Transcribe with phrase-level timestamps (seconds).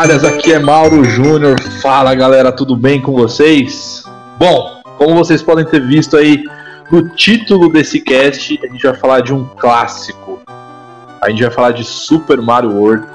[0.00, 1.60] toalhas, aqui é Mauro Júnior.
[1.82, 4.02] Fala galera, tudo bem com vocês?
[4.38, 6.42] Bom, como vocês podem ter visto aí
[6.90, 10.40] no título desse cast, a gente vai falar de um clássico.
[11.20, 13.06] A gente vai falar de Super Mario World.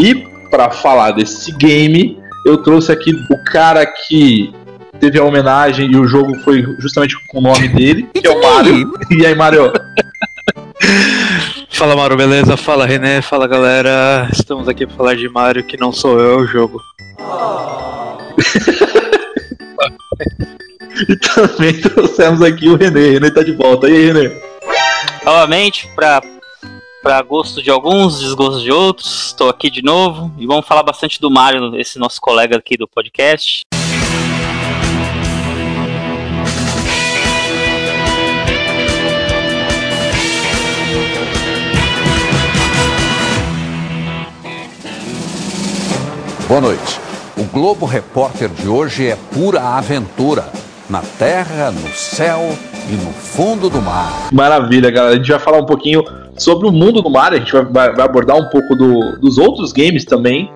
[0.00, 0.16] E
[0.50, 4.52] para falar desse game, eu trouxe aqui o cara que
[4.98, 8.42] teve a homenagem e o jogo foi justamente com o nome dele, que é o
[8.42, 8.92] Mario.
[9.16, 9.72] E aí, Mario?
[11.82, 12.56] Fala Mauro, beleza?
[12.56, 14.28] Fala René, fala galera.
[14.32, 16.80] Estamos aqui para falar de Mario, que não sou eu, é o jogo.
[21.08, 23.14] e também trouxemos aqui o René.
[23.14, 23.90] René tá de volta.
[23.90, 24.30] E aí, René?
[25.24, 26.22] Novamente, para
[27.02, 31.20] para gosto de alguns, desgosto de outros, estou aqui de novo e vamos falar bastante
[31.20, 33.62] do Mario, esse nosso colega aqui do podcast.
[46.52, 47.00] Boa noite.
[47.38, 50.44] O Globo Repórter de hoje é pura aventura.
[50.90, 52.40] Na terra, no céu
[52.90, 54.28] e no fundo do mar.
[54.30, 55.14] Maravilha, galera.
[55.14, 56.04] A gente vai falar um pouquinho
[56.36, 57.38] sobre o mundo do Mario.
[57.38, 60.52] A gente vai, vai abordar um pouco do, dos outros games também,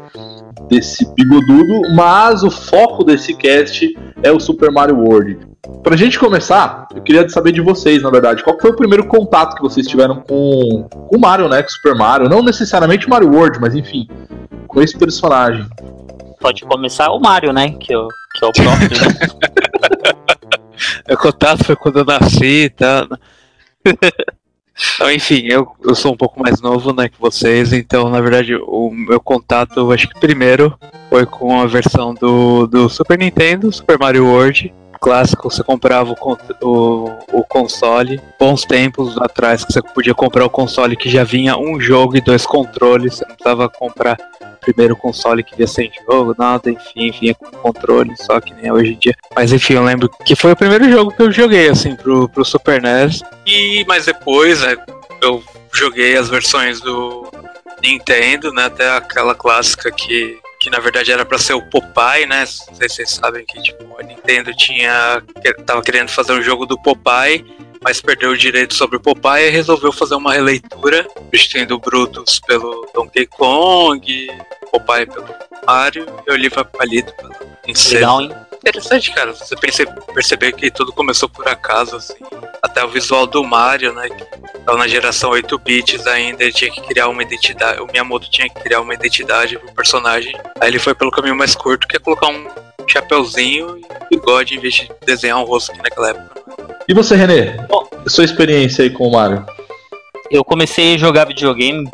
[0.68, 1.94] desse bigodudo.
[1.94, 5.38] Mas o foco desse cast é o Super Mario World.
[5.82, 9.56] Pra gente começar, eu queria saber de vocês, na verdade, qual foi o primeiro contato
[9.56, 11.62] que vocês tiveram com o Mario, né?
[11.62, 12.28] Com Super Mario.
[12.28, 14.06] Não necessariamente Mario World, mas enfim,
[14.76, 15.66] com esse personagem?
[16.38, 17.70] Pode começar o Mario, né?
[17.70, 19.08] Que, é o, que é o próprio, né?
[21.08, 23.08] Meu contato foi quando eu nasci, tá?
[24.96, 28.54] Então, enfim, eu, eu sou um pouco mais novo né, que vocês, então na verdade
[28.56, 30.78] o meu contato, eu acho que primeiro
[31.08, 36.38] foi com a versão do, do Super Nintendo, Super Mario World, clássico, você comprava o,
[36.62, 38.20] o, o, console.
[38.38, 42.20] Bons tempos atrás que você podia comprar o console que já vinha um jogo e
[42.20, 43.14] dois controles.
[43.14, 44.16] Você não precisava comprar
[44.66, 48.94] primeiro console que vinha sem jogo, nada, enfim, vinha com controle, só que nem hoje
[48.94, 49.14] em dia.
[49.34, 52.44] Mas enfim, eu lembro que foi o primeiro jogo que eu joguei, assim, pro, pro
[52.44, 53.22] Super NES.
[53.46, 54.76] E, mas depois, né,
[55.22, 55.42] eu
[55.72, 57.30] joguei as versões do
[57.80, 62.40] Nintendo, né, até aquela clássica que que na verdade era para ser o Popeye, né?
[62.40, 65.22] Não sei se vocês sabem que tipo, a Nintendo tinha
[65.64, 67.46] tava querendo fazer um jogo do Popeye,
[67.80, 72.40] mas perdeu o direito sobre o Popeye e resolveu fazer uma releitura, substituindo o Brutus
[72.40, 74.26] pelo Donkey Kong,
[74.72, 75.28] Popeye pelo
[75.64, 77.36] Mario e Oliva Palito pelo.
[77.92, 78.34] Legal, hein?
[78.66, 79.32] Interessante, cara.
[79.32, 79.54] Você
[80.12, 82.14] perceber que tudo começou por acaso, assim.
[82.60, 84.08] Até o visual do Mario, né?
[84.08, 84.24] Que
[84.66, 87.80] então, na geração 8 bits ainda, ele tinha que criar uma identidade.
[87.80, 90.36] O Miyamoto tinha que criar uma identidade pro personagem.
[90.60, 92.48] Aí ele foi pelo caminho mais curto, que é colocar um
[92.88, 93.78] chapeuzinho
[94.10, 96.40] e bigode em vez de desenhar um rosto aqui naquela época.
[96.88, 97.64] E você, René?
[97.68, 99.46] Bom, sua experiência aí com o Mario?
[100.32, 101.88] Eu comecei a jogar videogame,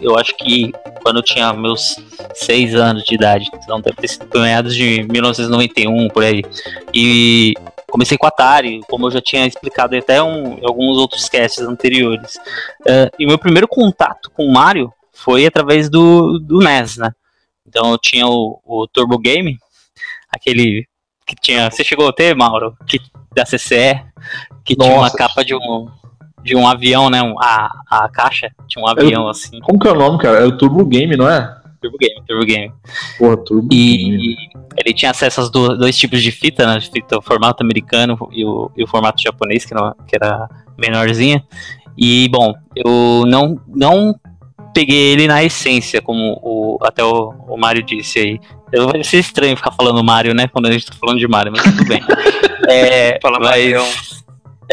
[0.00, 0.72] eu acho que
[1.02, 1.96] quando eu tinha meus
[2.34, 3.48] 6 anos de idade.
[3.54, 6.42] Então deve ter sido meados de 1991, por aí.
[6.92, 7.54] E
[7.90, 12.36] comecei com Atari, como eu já tinha explicado até um, em alguns outros casts anteriores.
[12.80, 17.12] Uh, e meu primeiro contato com Mario foi através do, do NES, né?
[17.66, 19.58] Então eu tinha o, o Turbo Game,
[20.28, 20.86] aquele
[21.26, 21.70] que tinha.
[21.70, 22.76] Você chegou a ter, Mauro?
[22.86, 23.00] Que,
[23.34, 24.02] da CCE,
[24.64, 24.90] que Nossa.
[24.90, 25.88] tinha uma capa de um,
[26.44, 27.20] de um avião, né?
[27.40, 29.58] a, a caixa tinha um avião assim.
[29.60, 30.40] Como que é o nome, cara?
[30.40, 31.56] É o Turbo Game, não é?
[31.80, 32.72] Turbo Game, Turbo Game.
[33.18, 34.36] Porra, Turbo e, Game.
[34.76, 36.80] ele tinha acesso aos do, dois tipos de fita, né?
[36.80, 41.42] Fita, o formato americano e o, e o formato japonês, que, não, que era menorzinha.
[41.96, 44.14] E, bom, eu não, não
[44.74, 48.40] peguei ele na essência, como o, até o, o Mario disse aí.
[48.70, 50.48] Eu, vai ser estranho ficar falando Mario, né?
[50.48, 52.02] Quando a gente tá falando de Mario, mas tudo bem.
[52.68, 54.23] é, Fala mas,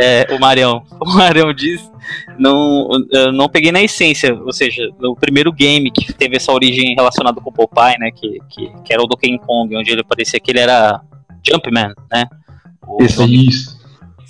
[0.01, 0.83] é, o Marião.
[0.99, 1.91] O Marião diz,
[2.37, 2.89] não,
[3.33, 7.49] não peguei na essência, ou seja, no primeiro game que teve essa origem relacionada com
[7.49, 10.59] o Popeye, né, que, que, que era o Donkey Kong, onde ele parecia que ele
[10.59, 11.01] era
[11.43, 12.25] Jumpman, né?
[12.87, 13.81] O Esse, isso.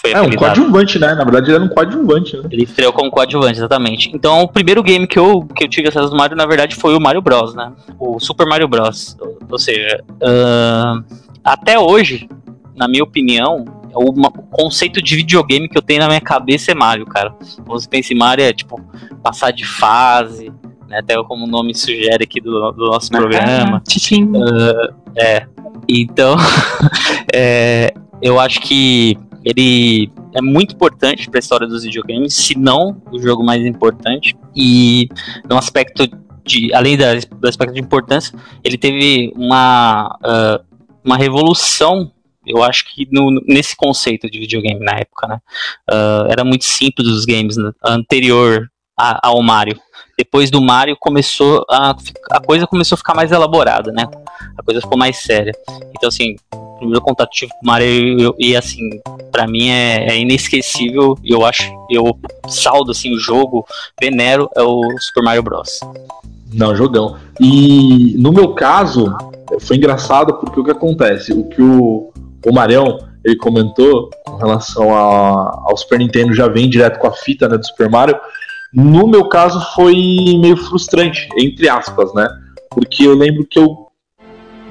[0.01, 1.13] Foi é, um coadjuvante, né?
[1.13, 2.43] Na verdade, ele era um coadjuvante, né?
[2.49, 4.09] Ele estreou como coadjuvante, exatamente.
[4.13, 6.95] Então, o primeiro game que eu, que eu tive acesso do Mario, na verdade, foi
[6.95, 7.71] o Mario Bros, né?
[7.99, 9.15] O Super Mario Bros.
[9.49, 11.03] Ou seja, uh,
[11.43, 12.27] até hoje,
[12.75, 14.13] na minha opinião, o
[14.49, 17.31] conceito de videogame que eu tenho na minha cabeça é Mario, cara.
[17.65, 18.79] Quando você pensa em Mario, é tipo,
[19.21, 20.51] passar de fase,
[20.87, 20.99] né?
[20.99, 23.81] Até como o nome sugere aqui do, do nosso programa.
[24.25, 25.47] Uh, é.
[25.87, 26.35] Então,
[27.33, 33.01] é, eu acho que ele é muito importante para a história dos videogames, se não
[33.11, 34.35] o jogo mais importante.
[34.55, 35.09] E
[35.49, 36.07] no aspecto
[36.45, 40.63] de, além da, do aspecto de importância, ele teve uma, uh,
[41.03, 42.11] uma revolução
[42.45, 45.39] eu acho que no, nesse conceito de videogame na época, né?
[45.89, 48.67] Uh, era muito simples os games né, anterior
[48.97, 49.79] a, ao Mario.
[50.17, 51.95] depois do Mario começou a,
[52.31, 54.07] a coisa começou a ficar mais elaborada, né?
[54.57, 55.53] A coisa ficou mais séria.
[55.95, 58.89] Então, assim, o primeiro contato tive com o Mario e, assim,
[59.31, 61.17] para mim é, é, inesquecível.
[61.23, 62.17] Eu acho, eu
[62.47, 63.65] saldo assim o jogo,
[63.99, 65.79] venero é o Super Mario Bros.
[66.53, 67.17] Não, jogão.
[67.39, 69.15] E no meu caso,
[69.61, 71.33] foi engraçado porque o que acontece?
[71.33, 72.11] O que o,
[72.45, 77.11] o Marião ele comentou com relação a, ao Super Nintendo já vem direto com a
[77.11, 78.19] fita né, do Super Mario.
[78.73, 79.93] No meu caso foi
[80.39, 82.27] meio frustrante, entre aspas, né?
[82.69, 83.87] Porque eu lembro que eu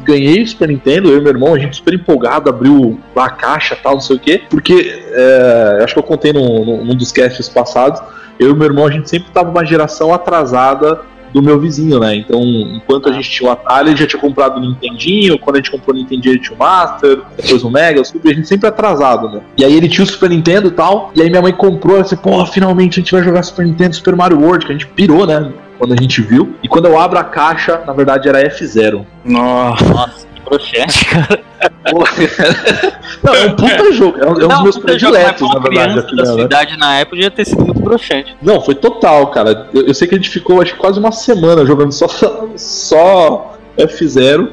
[0.02, 3.76] ganhei o Super Nintendo, eu e meu irmão, a gente super empolgado, abriu a caixa
[3.76, 7.48] tal, não sei o quê, porque é, acho que eu contei num, num dos casts
[7.48, 8.00] passados,
[8.38, 11.02] eu e meu irmão, a gente sempre tava uma geração atrasada
[11.32, 12.14] do meu vizinho, né?
[12.14, 15.58] Então, enquanto a gente tinha o Atari, ele já tinha comprado o Nintendinho, quando a
[15.58, 18.48] gente comprou o Nintendinho, ele tinha o Master, depois o Mega, o Super, a gente
[18.48, 19.40] sempre atrasado, né?
[19.56, 22.02] E aí ele tinha o Super Nintendo e tal, e aí minha mãe comprou, ela
[22.02, 24.86] disse, pô, finalmente a gente vai jogar Super Nintendo, Super Mario World, que a gente
[24.86, 25.52] pirou, né?
[25.78, 26.54] Quando a gente viu.
[26.62, 29.04] E quando eu abro a caixa, na verdade era F0.
[29.24, 31.40] Nossa broxante, cara.
[33.22, 34.18] não, é um puta jogo.
[34.18, 36.16] É um, é um dos meus prediletos, na verdade.
[36.16, 38.36] Da sua idade na época podia ter sido muito broxante.
[38.40, 39.68] Não, foi total, cara.
[39.74, 42.06] Eu, eu, sei que a gente ficou acho, quase uma semana jogando só,
[42.56, 44.48] só F0,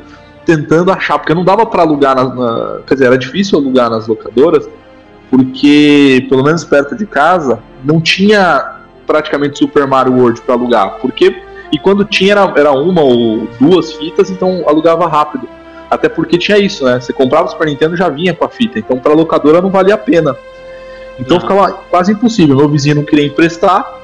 [0.46, 4.08] tentando achar, porque não dava para alugar na, na, Quer dizer, era difícil alugar nas
[4.08, 4.68] locadoras,
[5.30, 10.98] porque, pelo menos perto de casa, não tinha praticamente Super Mario World para alugar.
[11.02, 11.44] Porque.
[11.70, 15.48] E quando tinha era, era uma ou duas fitas, então alugava rápido.
[15.90, 17.00] Até porque tinha isso, né?
[17.00, 19.96] Você comprava o Super Nintendo já vinha com a fita, então para locadora não valia
[19.96, 20.36] a pena.
[21.20, 22.56] Então ficava quase impossível.
[22.56, 23.98] Meu vizinho não queria emprestar.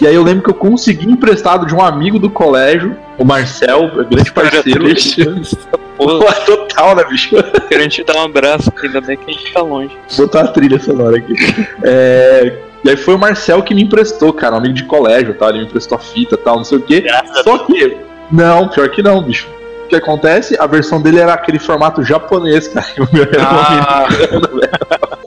[0.00, 3.88] E aí eu lembro que eu consegui emprestado de um amigo do colégio, o Marcel,
[4.08, 4.84] grande parceiro.
[5.96, 7.36] Porra, total, né, bicho?
[7.68, 9.96] Querendo te dar um abraço, ainda bem que a gente tá longe.
[10.10, 11.34] Vou botar a trilha sonora aqui.
[11.82, 15.48] É, e aí foi o Marcel que me emprestou, cara, um amigo de colégio, tá?
[15.48, 17.00] Ele me emprestou a fita e tal, não sei o quê.
[17.00, 17.96] Graças Só que.
[18.30, 19.48] Não, pior que não, bicho.
[19.86, 20.56] O que acontece?
[20.58, 22.86] A versão dele era aquele formato japonês, cara.
[22.98, 24.08] O meu era ah.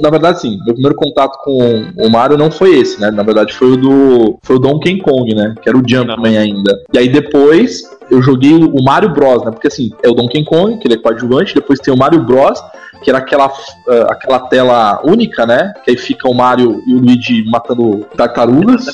[0.01, 3.09] Na verdade, sim, meu primeiro contato com o Mario não foi esse, né?
[3.09, 4.39] Na verdade, foi o do.
[4.43, 5.55] Foi o Donkey Kong, né?
[5.61, 6.77] Que era o Jumpman ainda.
[6.93, 9.51] E aí depois eu joguei o Mario Bros, né?
[9.51, 12.61] Porque assim, é o Donkey Kong, que ele é coadjuvante, depois tem o Mario Bros,
[13.01, 15.73] que era aquela, uh, aquela tela única, né?
[15.83, 18.85] Que aí fica o Mario e o Luigi matando tartarugas.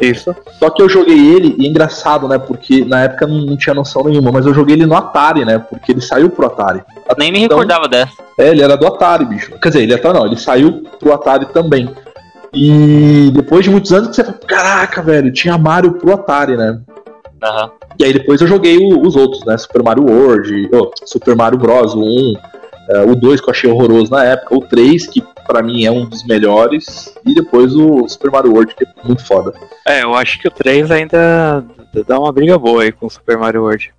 [0.00, 0.34] Isso.
[0.58, 2.38] Só que eu joguei ele, e é engraçado, né?
[2.38, 5.58] Porque na época não, não tinha noção nenhuma, mas eu joguei ele no Atari, né?
[5.58, 6.82] Porque ele saiu pro Atari.
[7.16, 8.12] Nem me então, recordava dessa.
[8.38, 9.58] É, ele era do Atari, bicho.
[9.60, 11.90] Quer dizer, ele até não, ele saiu pro Atari também.
[12.52, 16.80] E depois de muitos anos você fala, caraca, velho, tinha Mario pro Atari, né?
[17.42, 17.70] Uhum.
[17.98, 19.56] E aí depois eu joguei o, os outros, né?
[19.56, 21.94] Super Mario World, oh, Super Mario Bros.
[21.94, 22.34] o 1,
[22.88, 25.90] uh, o 2 que eu achei horroroso na época, o 3 que para mim é
[25.90, 29.54] um dos melhores, e depois o Super Mario World que é muito foda.
[29.86, 31.64] É, eu acho que o 3 ainda
[32.06, 33.94] dá uma briga boa aí com o Super Mario World.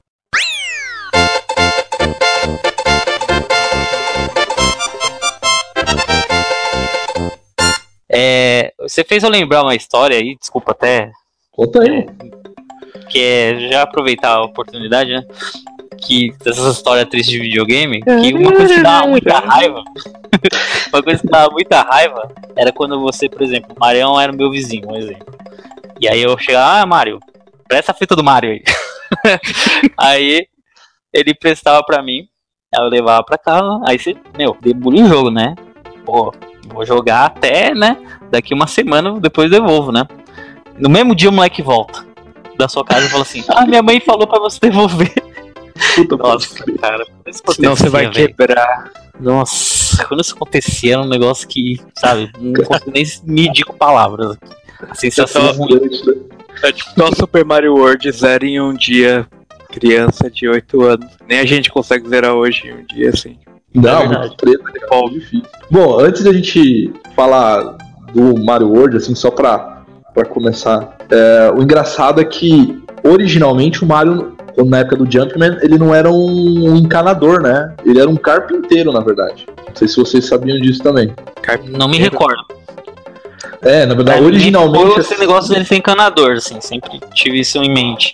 [8.09, 11.11] É, você fez eu lembrar uma história aí, desculpa até.
[11.51, 12.05] Conta aí.
[13.09, 15.23] que é já aproveitar a oportunidade, né?
[16.05, 19.83] Que dessas histórias tristes de videogame, que uma coisa que dá muita raiva.
[20.93, 24.49] uma coisa que dava muita raiva era quando você, por exemplo, o Marião era meu
[24.51, 25.35] vizinho, um exemplo.
[25.99, 27.19] E aí eu chegava, ah, Mário,
[27.67, 28.63] presta a fita do Mario aí.
[29.97, 30.47] aí
[31.13, 32.27] ele prestava pra mim,
[32.75, 35.55] eu levava pra casa, aí você, meu, debulha o jogo, né?
[36.05, 36.33] Pô,
[36.67, 37.97] vou jogar até, né?
[38.29, 40.05] Daqui uma semana, depois devolvo, né?
[40.77, 42.05] No mesmo dia o moleque volta
[42.57, 45.13] da sua casa e fala assim: Ah, minha mãe falou pra você devolver.
[45.95, 47.05] Puta Nossa, cara.
[47.53, 48.27] Senão você vai véio.
[48.27, 48.91] quebrar.
[49.19, 54.37] Nossa, quando isso acontecia era um negócio que, sabe, não consigo nem medir com palavras.
[54.89, 55.89] A sensação é ruim.
[56.63, 59.27] É tipo só Super Mario World zero em um dia.
[59.69, 61.11] Criança de 8 anos.
[61.27, 63.37] Nem a gente consegue zerar hoje em um dia assim.
[63.73, 65.43] Não, é muito treta, cara, difícil.
[65.69, 67.77] Bom, antes da gente falar
[68.13, 73.87] do Mario World, assim, só pra, pra começar, é, o engraçado é que originalmente o
[73.87, 77.73] Mario, na época do Jumpman, ele não era um encanador, né?
[77.85, 79.45] Ele era um carpinteiro, na verdade.
[79.67, 81.13] Não sei se vocês sabiam disso também.
[81.69, 82.43] Não me recordo.
[83.61, 84.99] É, na verdade, originalmente.
[84.99, 88.13] Esse negócio dele ser encanador, assim, sempre tive isso em mente.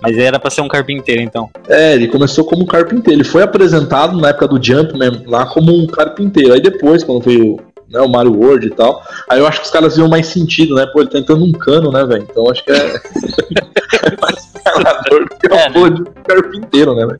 [0.00, 1.48] Mas era para ser um carpinteiro, então.
[1.68, 3.20] É, ele começou como carpinteiro.
[3.20, 6.54] Ele foi apresentado na época do Jumpman lá como um carpinteiro.
[6.54, 7.60] Aí depois, quando veio
[7.92, 10.74] né, o Mario World e tal, aí eu acho que os caras viam mais sentido,
[10.74, 10.86] né?
[10.86, 12.26] Pô, ele tá entrando um cano, né, velho?
[12.28, 15.90] Então acho que é, é mais escalador do que é, né?
[15.90, 17.18] de carpinteiro, né, velho?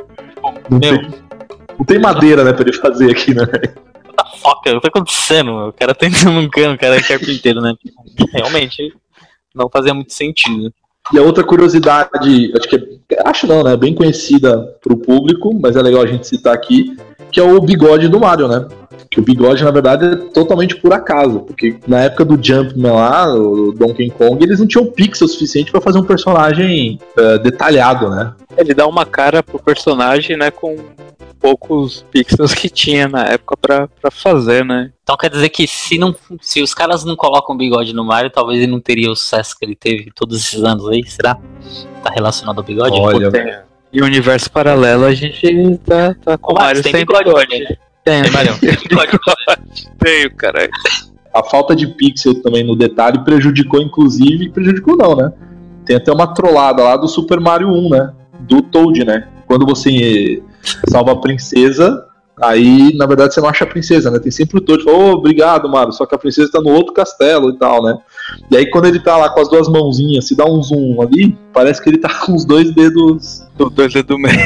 [0.70, 1.10] Não, tem,
[1.78, 3.74] não tem madeira, né, pra ele fazer aqui, né, velho?
[4.64, 5.68] The O que tá acontecendo?
[5.68, 7.74] O cara tá entrando um cano, o cara é carpinteiro, né?
[8.32, 8.94] Realmente,
[9.54, 10.72] não fazia muito sentido.
[11.12, 12.76] E a outra curiosidade, acho que
[13.10, 13.76] é, acho não, né?
[13.76, 16.96] Bem conhecida pro público, mas é legal a gente citar aqui,
[17.30, 18.66] que é o bigode do Mario, né?
[19.10, 21.40] Que o bigode, na verdade, é totalmente por acaso.
[21.40, 25.80] Porque na época do Jumpman lá, o Donkey Kong, eles não tinham pixel suficiente para
[25.80, 28.32] fazer um personagem uh, detalhado, né?
[28.56, 30.76] Ele dá uma cara pro personagem, né, com
[31.40, 34.90] poucos pixels que tinha na época pra fazer, né?
[35.02, 38.60] Então quer dizer que se, não, se os caras não colocam bigode no Mario, talvez
[38.60, 41.36] ele não teria o sucesso que ele teve todos esses anos aí, será?
[42.02, 43.00] Tá relacionado ao bigode?
[43.00, 47.24] Olha, E o universo paralelo a gente tá, tá com o Mario sem bigode.
[47.24, 47.78] bigode.
[48.04, 48.52] Tem, Mario.
[49.98, 50.70] Tenho, caralho.
[51.34, 55.32] A falta de pixel também no detalhe prejudicou, inclusive, prejudicou não, né?
[55.84, 58.12] Tem até uma trollada lá do Super Mario 1, né?
[58.40, 59.28] Do Toad, né?
[59.46, 60.42] Quando você
[60.88, 62.06] salva a princesa,
[62.40, 64.18] aí na verdade você não acha a princesa, né?
[64.18, 66.92] Tem sempre o Toad, fala, oh, obrigado, Mario, só que a princesa tá no outro
[66.92, 67.98] castelo e tal, né?
[68.50, 71.36] E aí quando ele tá lá com as duas mãozinhas, se dá um zoom ali,
[71.52, 73.46] parece que ele tá com os dois dedos.
[73.58, 74.36] Os dois dedos do meio.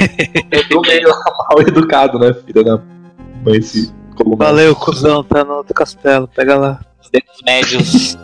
[0.71, 2.81] do meio mal educado, né, filha da
[3.45, 3.95] mãe, esse
[4.37, 6.81] Valeu, cuzão, tá no outro castelo, pega lá.
[7.03, 8.19] Os dedos médios.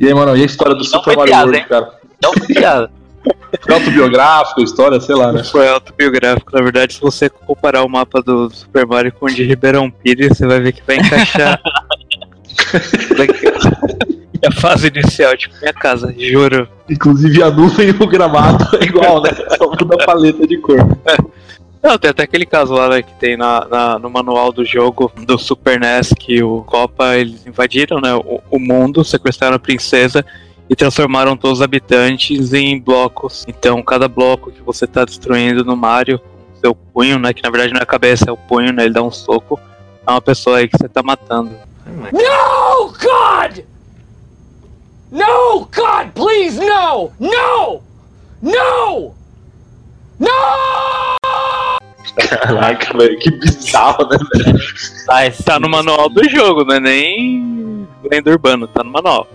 [0.00, 1.92] E aí, mano, e a história do não Super Mario piada, World, cara?
[2.22, 2.90] Não foi piada.
[3.62, 5.44] Foi autobiográfico, história, sei lá, né?
[5.44, 6.54] Foi autobiográfico.
[6.54, 10.38] Na verdade, se você comparar o mapa do Super Mario com o de Ribeirão Pires,
[10.38, 11.60] você vai ver que vai encaixar.
[14.46, 16.66] A fase inicial, tipo minha casa, juro.
[16.88, 19.30] Inclusive a nuvem e o gramado é igual, né?
[19.58, 20.78] Só muda a paleta de cor.
[21.82, 25.10] Não, tem até aquele caso lá né, que tem na, na, no manual do jogo
[25.24, 30.24] do Super NES que o Copa eles invadiram né, o, o mundo, sequestraram a princesa
[30.68, 33.44] e transformaram todos os habitantes em blocos.
[33.48, 37.50] Então, cada bloco que você está destruindo no Mario, com seu punho, né, que na
[37.50, 39.58] verdade não é a cabeça, é o punho, né, ele dá um soco,
[40.06, 41.50] é uma pessoa aí que você está matando.
[42.12, 43.64] No, God!
[45.10, 47.10] No, God, please, no!
[47.18, 47.82] No!
[48.42, 49.14] No!
[50.20, 51.19] No!
[52.28, 54.58] Caraca, velho, que bizarro, né, velho?
[55.08, 59.26] Ah, tá no manual do jogo, não é nem lenda urbano, tá no manual.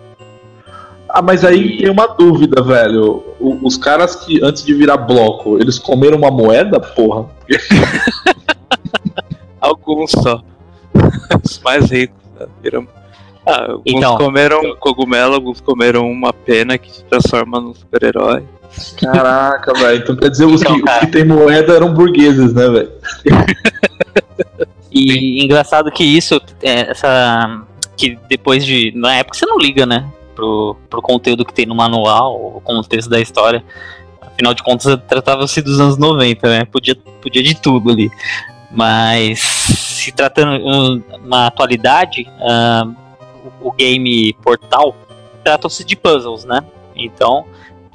[1.10, 3.24] Ah, mas aí tem uma dúvida, velho.
[3.40, 7.26] O, os caras que, antes de virar bloco, eles comeram uma moeda, porra?
[9.62, 10.42] Alguns só.
[11.44, 12.48] Os mais ricos né?
[12.62, 12.88] viram.
[13.46, 18.44] Ah, alguns então, comeram cogumelo, alguns comeram uma pena que se transforma num super-herói.
[18.98, 20.00] Caraca, velho.
[20.00, 22.92] Então quer dizer, os, então, que, os que tem moeda eram burgueses, né, velho?
[24.92, 27.62] e engraçado que isso, é, essa.
[27.96, 28.92] Que depois de.
[28.96, 30.06] Na época você não liga, né?
[30.36, 33.64] Pro, pro conteúdo que tem no manual, o contexto da história.
[34.22, 36.66] Afinal de contas, tratava-se dos anos 90, né?
[36.66, 38.12] Podia, podia de tudo ali.
[38.70, 42.94] Mas se tratando na atualidade, uh,
[43.68, 44.96] o, game portal
[45.44, 46.62] trata-se de puzzles, né?
[46.96, 47.46] Então,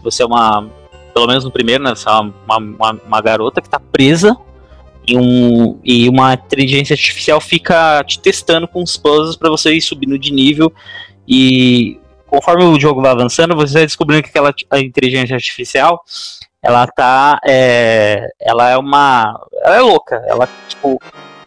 [0.02, 0.68] você é uma.
[1.12, 1.90] Pelo menos no primeiro, né?
[1.90, 4.36] Você é uma, uma, uma garota que está presa
[5.06, 9.80] e, um, e uma inteligência artificial fica te testando com os puzzles para você ir
[9.80, 10.72] subindo de nível.
[11.26, 16.02] E conforme o jogo vai avançando, você vai descobrindo que aquela inteligência artificial
[16.62, 17.40] ela tá.
[17.44, 19.34] É, ela é uma.
[19.64, 20.22] Ela é louca.
[20.26, 21.00] Ela, tipo,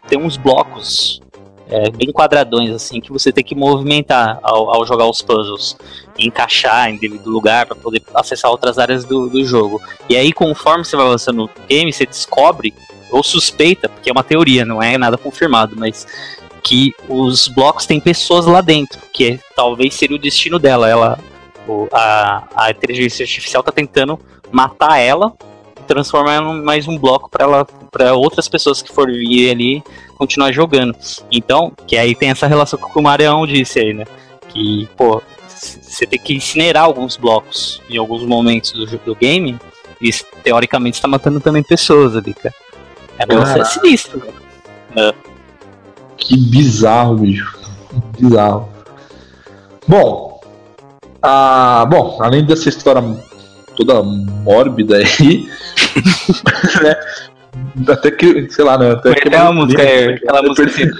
[0.08, 1.20] tem uns blocos
[1.68, 5.76] é, bem quadradões, assim, que você tem que movimentar ao, ao jogar os puzzles.
[6.18, 9.80] Encaixar em devido lugar para poder acessar outras áreas do, do jogo.
[10.08, 12.72] E aí, conforme você vai avançando no game, você descobre,
[13.10, 16.06] ou suspeita, porque é uma teoria, não é nada confirmado, mas
[16.62, 20.88] que os blocos têm pessoas lá dentro, que é, talvez seria o destino dela.
[20.88, 21.18] Ela,
[21.92, 24.18] a, a inteligência artificial está tentando
[24.50, 25.34] matar ela
[25.84, 29.84] transformar em mais um bloco para ela para outras pessoas que forem vir ali
[30.18, 30.96] continuar jogando.
[31.30, 34.04] Então, que aí tem essa relação que o Marião disse aí, né?
[34.48, 39.56] Que, pô, você tem que incinerar alguns blocos em alguns momentos do, do game
[40.02, 40.10] e
[40.42, 42.54] teoricamente está matando também pessoas ali, cara.
[43.16, 44.20] É negócio sinistro,
[44.96, 45.14] É.
[46.16, 47.56] Que bizarro, bicho.
[48.18, 48.68] Bizarro.
[49.86, 50.40] Bom,
[51.22, 53.02] ah, bom, além dessa história
[53.76, 55.48] toda mórbida aí,
[56.82, 56.96] né?
[57.88, 58.92] Até que, sei lá, né?
[58.92, 60.90] Até que uma música, é, aquela música assim.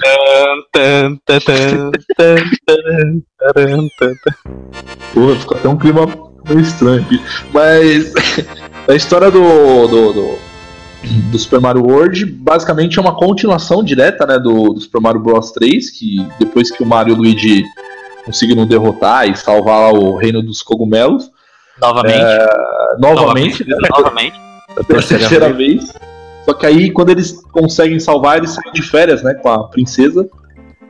[5.13, 6.05] Porra, ficou até um clima
[6.47, 7.21] meio estranho aqui.
[7.53, 8.13] Mas
[8.87, 10.39] a história do, do, do,
[11.31, 15.51] do, Super Mario World basicamente é uma continuação direta né, do, do Super Mario Bros
[15.51, 17.63] 3, que depois que o Mario e o Luigi
[18.23, 21.29] conseguiram derrotar e salvar o reino dos cogumelos.
[21.79, 22.17] Novamente.
[22.17, 22.47] É,
[22.99, 23.67] novamente.
[23.67, 23.89] Novamente.
[23.89, 24.45] novamente.
[24.77, 25.93] A terceira vez.
[26.45, 30.29] Só que aí, quando eles conseguem salvar, eles saem de férias, né, com a princesa.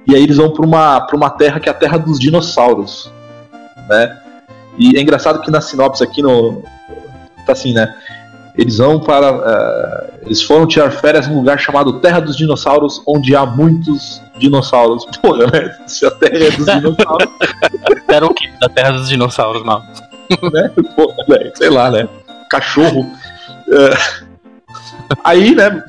[0.05, 3.11] E aí eles vão pra uma, pra uma terra que é a terra dos dinossauros,
[3.89, 4.19] né?
[4.77, 6.61] E é engraçado que na sinopse aqui no.
[7.45, 7.95] Tá assim, né?
[8.57, 9.33] Eles vão para.
[9.33, 15.05] Uh, eles foram tirar férias num lugar chamado Terra dos Dinossauros, onde há muitos dinossauros.
[15.21, 15.75] Porra, né?
[15.87, 17.27] Se a Terra é dos dinossauros.
[18.07, 19.79] Era o que da Terra dos Dinossauros, não?
[20.51, 20.71] né?
[20.95, 21.51] Porra, né?
[21.55, 22.07] Sei lá, né?
[22.49, 23.01] Cachorro.
[23.67, 24.24] Uh,
[25.23, 25.83] aí, né?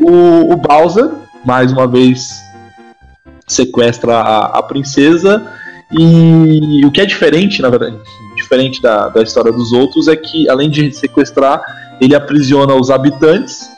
[0.00, 1.10] O, o Bowser,
[1.44, 2.42] mais uma vez,
[3.46, 5.46] sequestra a, a princesa.
[5.92, 7.96] E o que é diferente, na verdade,
[8.36, 11.62] diferente da, da história dos outros, é que além de sequestrar,
[12.00, 13.68] ele aprisiona os habitantes,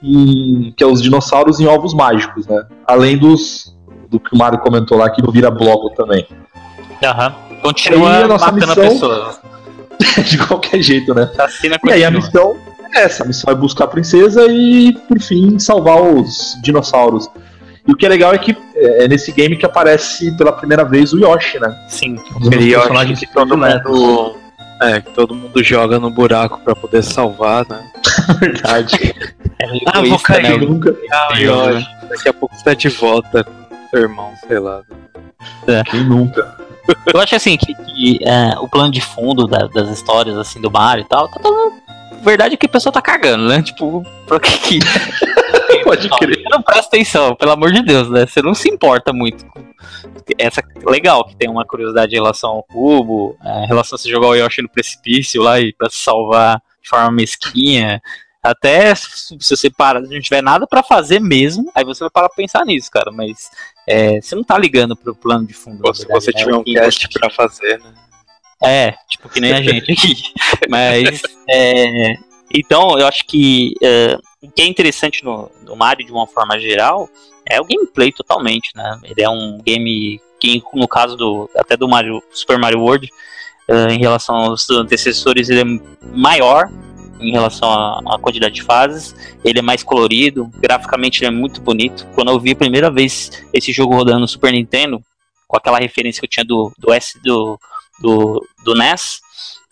[0.00, 2.64] que é os dinossauros, em ovos mágicos, né?
[2.86, 3.74] Além dos
[4.08, 6.26] do que o Mario comentou lá, que vira bloco também.
[7.02, 7.34] Aham.
[7.62, 8.84] Continua aí, a nossa matando missão...
[8.84, 9.38] a pessoa.
[10.24, 11.30] de qualquer jeito, né?
[11.38, 12.26] Assassina E aí a continua.
[12.26, 17.28] missão essa, a missão é buscar a princesa e, por fim, salvar os dinossauros.
[17.86, 21.12] E o que é legal é que é nesse game que aparece pela primeira vez
[21.12, 21.76] o Yoshi, né?
[21.88, 22.16] Sim.
[22.40, 24.36] Um Aquele Yoshi personagens que todo mundo.
[24.82, 27.84] É, que todo mundo joga no buraco pra poder salvar, né?
[28.40, 29.14] verdade.
[29.58, 30.42] É meio Ah, vou egoísta, cair.
[30.42, 30.52] né?
[30.64, 30.96] Eu nunca.
[31.12, 31.86] Ah, Yoshi.
[32.08, 33.52] Daqui a pouco você tá de volta com
[33.90, 34.80] seu irmão, sei lá.
[35.90, 36.56] Quem nunca?
[37.12, 40.70] Eu acho assim que, que, é, o plano de fundo da- das histórias assim do
[40.70, 41.72] Mario e tal, tá todo.
[42.24, 43.62] Verdade é que a pessoa tá cagando, né?
[43.62, 44.78] Tipo, pra que que.
[45.84, 46.42] Pode crer.
[46.50, 48.26] Não presta atenção, pelo amor de Deus, né?
[48.26, 49.62] Você não se importa muito com.
[50.38, 54.08] Essa, legal que tem uma curiosidade em relação ao cubo, é, em relação a você
[54.08, 58.00] jogar o Yoshi no precipício lá e pra se salvar de forma mesquinha.
[58.42, 62.10] Até se se você para, se não tiver nada pra fazer mesmo, aí você vai
[62.10, 63.10] parar pra pensar nisso, cara.
[63.12, 63.50] Mas
[63.86, 65.82] é, você não tá ligando pro plano de fundo.
[65.84, 66.38] Ou se verdade, você né?
[66.38, 67.94] tiver O um cast pra fazer, né?
[68.62, 70.14] É, tipo, que nem a gente aqui.
[70.68, 72.14] Mas, é,
[72.52, 76.58] então, eu acho que é, o que é interessante no, no Mario, de uma forma
[76.58, 77.08] geral,
[77.46, 78.98] é o gameplay totalmente, né?
[79.04, 83.08] Ele é um game que, no caso do até do Mario, Super Mario World,
[83.68, 86.70] é, em relação aos antecessores, ele é maior
[87.20, 89.14] em relação à, quantidade de fases.
[89.44, 92.06] Ele é mais colorido, graficamente ele é muito bonito.
[92.14, 95.02] Quando eu vi a primeira vez esse jogo rodando no Super Nintendo,
[95.46, 97.58] com aquela referência que eu tinha do, do S do,
[98.00, 99.20] do, do NES,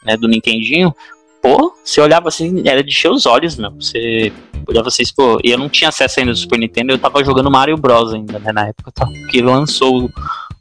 [0.04, 0.94] né, do Nintendinho,
[1.42, 3.72] pô, você olhava assim, era de encher os olhos, meu.
[3.72, 4.32] Você
[4.66, 7.50] olhava assim, pô, e eu não tinha acesso ainda do Super Nintendo, eu tava jogando
[7.50, 10.08] Mario Bros ainda, né, na época, tá, que lançou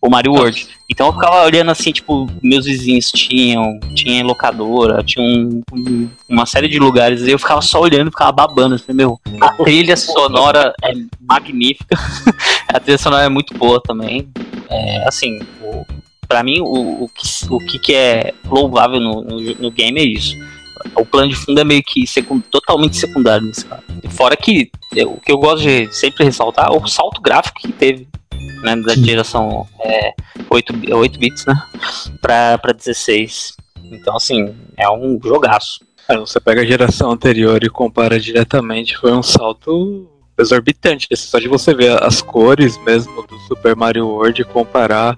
[0.01, 0.67] o, Mario World.
[0.89, 5.61] Então eu ficava olhando assim, tipo, meus vizinhos tinham, tinha locadora, tinha um-
[6.27, 9.95] uma série de lugares, e eu ficava só olhando, ficava babando, assim, meu, a trilha
[9.95, 11.95] sonora é magnífica,
[12.67, 14.27] a trilha sonora é muito boa também,
[14.67, 15.37] é, assim,
[16.31, 20.03] o, pra mim, o, o, que, o que é louvável no, no, no game é
[20.03, 20.35] isso.
[20.95, 23.83] O plano de fundo é meio que secun- totalmente secundário nesse cara.
[24.09, 27.71] Fora que é, o que eu gosto de sempre ressaltar é o salto gráfico que
[27.71, 28.07] teve
[28.63, 30.13] né, da geração é,
[30.49, 31.53] 8, bi- 8 bits né,
[32.21, 33.53] pra, pra 16.
[33.91, 35.79] Então, assim, é um jogaço.
[36.09, 41.07] Aí você pega a geração anterior e compara diretamente, foi um salto exorbitante.
[41.15, 45.15] Só de você ver as cores mesmo do Super Mario World e comparar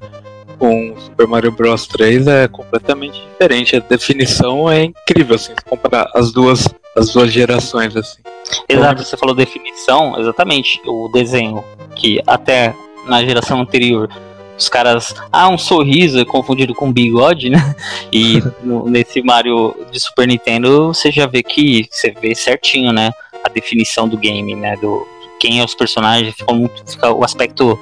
[0.63, 3.76] com Super Mario Bros 3 é completamente diferente.
[3.76, 8.21] A definição é incrível, assim, se comparar as duas, as duas gerações, assim.
[8.69, 10.80] Exato, você falou definição, exatamente.
[10.88, 11.62] O desenho
[11.97, 12.73] que até
[13.08, 14.10] na geração anterior
[14.58, 15.13] os caras.
[15.34, 17.76] Ah, um sorriso é confundido com bigode, né?
[18.10, 23.12] E no- nesse Mario de Super Nintendo você já vê que você vê certinho, né?
[23.43, 24.78] A definição do game, né?
[24.78, 25.06] Do
[25.41, 27.78] quem é os personagens, fica muito, fica, o aspecto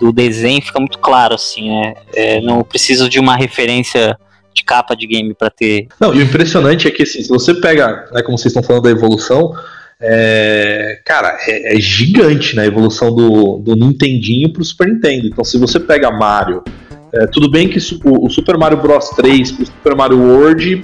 [0.00, 1.94] do desenho fica muito claro, assim, né?
[2.14, 4.18] É, não preciso de uma referência
[4.54, 5.88] de capa de game pra ter.
[6.00, 8.84] Não, e o impressionante é que assim, se você pega, né, como vocês estão falando
[8.84, 9.52] da evolução,
[10.00, 15.26] é, cara, é, é gigante né, a evolução do, do Nintendinho pro Super Nintendo.
[15.26, 16.64] Então, se você pega Mario,
[17.12, 20.82] é, tudo bem que o, o Super Mario Bros 3 pro Super Mario World,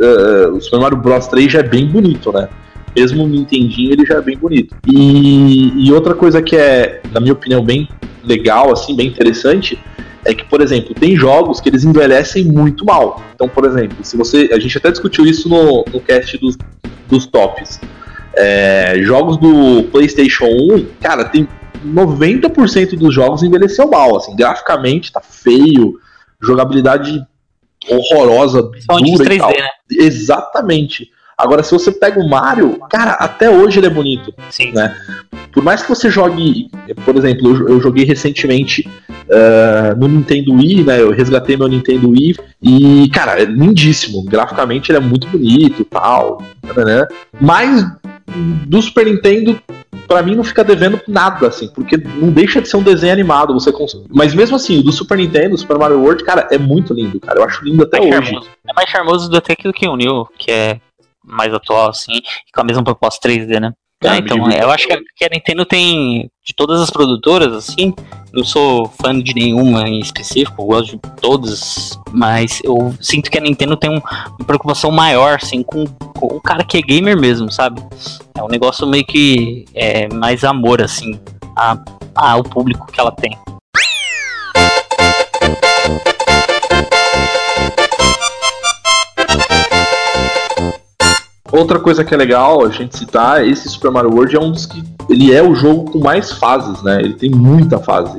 [0.00, 2.48] é, o Super Mario Bros 3 já é bem bonito, né?
[2.94, 4.76] Mesmo o Nintendinho ele já é bem bonito.
[4.86, 7.88] E, e outra coisa que é, na minha opinião, bem
[8.22, 9.78] legal, assim, bem interessante,
[10.24, 13.20] é que, por exemplo, tem jogos que eles envelhecem muito mal.
[13.34, 14.50] Então, por exemplo, se você.
[14.52, 16.56] A gente até discutiu isso no, no cast dos,
[17.08, 17.80] dos tops.
[18.34, 21.46] É, jogos do PlayStation 1, cara, tem
[21.84, 24.16] 90% dos jogos envelheceu mal.
[24.16, 25.98] Assim, graficamente tá feio,
[26.40, 27.20] jogabilidade
[27.88, 29.50] horrorosa, dura e 3D, tal.
[29.50, 29.68] né?
[29.90, 31.10] Exatamente.
[31.36, 34.72] Agora, se você pega o Mario, cara, até hoje ele é bonito Sim.
[34.72, 34.94] né?
[35.52, 36.70] Por mais que você jogue,
[37.04, 38.88] por exemplo, eu, joguei recentemente
[39.28, 41.00] eh, no Nintendo Wii, né?
[41.00, 44.24] Eu resgatei meu Nintendo Wii e, cara, é lindíssimo.
[44.24, 46.42] Graficamente ele é muito bonito, tal,
[46.74, 47.06] né?
[47.38, 47.84] Mas
[48.66, 49.60] do Super Nintendo
[50.08, 53.54] pra mim não fica devendo nada, assim, porque não deixa de ser um desenho animado,
[53.54, 53.98] você cons...
[54.10, 57.40] Mas mesmo assim, o do Super Nintendo, Super Mario World, cara, é muito lindo, cara.
[57.40, 58.24] Eu acho lindo até mais hoje.
[58.26, 58.50] charmoso.
[58.68, 60.80] É mais charmoso do que o New, que é
[61.24, 62.20] mais atual, assim,
[62.54, 63.72] com a mesma proposta 3D, né?
[64.04, 67.94] Ah, então, eu acho que a, Nintendo tem, de todas as produtoras, assim,
[68.32, 73.40] não sou fã de nenhuma em específico, gosto de todas, mas eu sinto que a
[73.40, 74.02] Nintendo tem um-
[74.38, 77.80] uma preocupação maior, assim, com, com o cara que é gamer mesmo, sabe?
[78.36, 81.20] É um negócio meio que é, mais amor, assim,
[81.56, 81.78] a,
[82.16, 83.38] ao público que ela tem.
[91.52, 94.66] Outra coisa que é legal a gente citar, esse Super Mario World é um dos
[94.66, 94.82] que.
[95.10, 97.00] Ele é o jogo com mais fases, né?
[97.00, 98.18] Ele tem muita fase.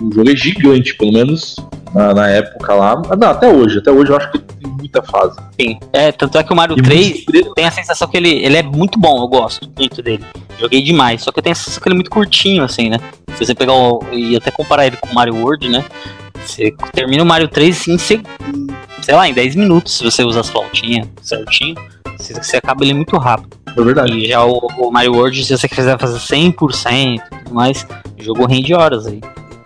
[0.00, 1.56] O jogo é gigante, pelo menos
[1.94, 3.00] na, na época lá.
[3.08, 3.78] Ah, Não, até hoje.
[3.78, 5.36] Até hoje eu acho que ele tem muita fase.
[5.58, 5.78] Sim.
[5.92, 7.54] É, tanto é que o Mario E 3 muito segredo.
[7.54, 10.24] tem a sensação que ele, ele é muito bom, eu gosto muito dele.
[10.58, 12.98] Joguei demais, só que eu tenho a sensação que ele é muito curtinho, assim, né?
[13.36, 15.84] Se você pegar o, e até comparar ele com o Mario World, né?
[16.44, 18.20] Você termina o Mario 3 assim, você,
[19.02, 21.76] sei lá, em 10 minutos, se você usar as flautinhas certinho,
[22.18, 23.56] você, você acaba ele muito rápido.
[23.76, 24.12] É verdade.
[24.18, 27.86] E já o, o Mario World, se você quiser fazer 100% e tudo mais,
[28.18, 29.20] o jogo rende horas aí.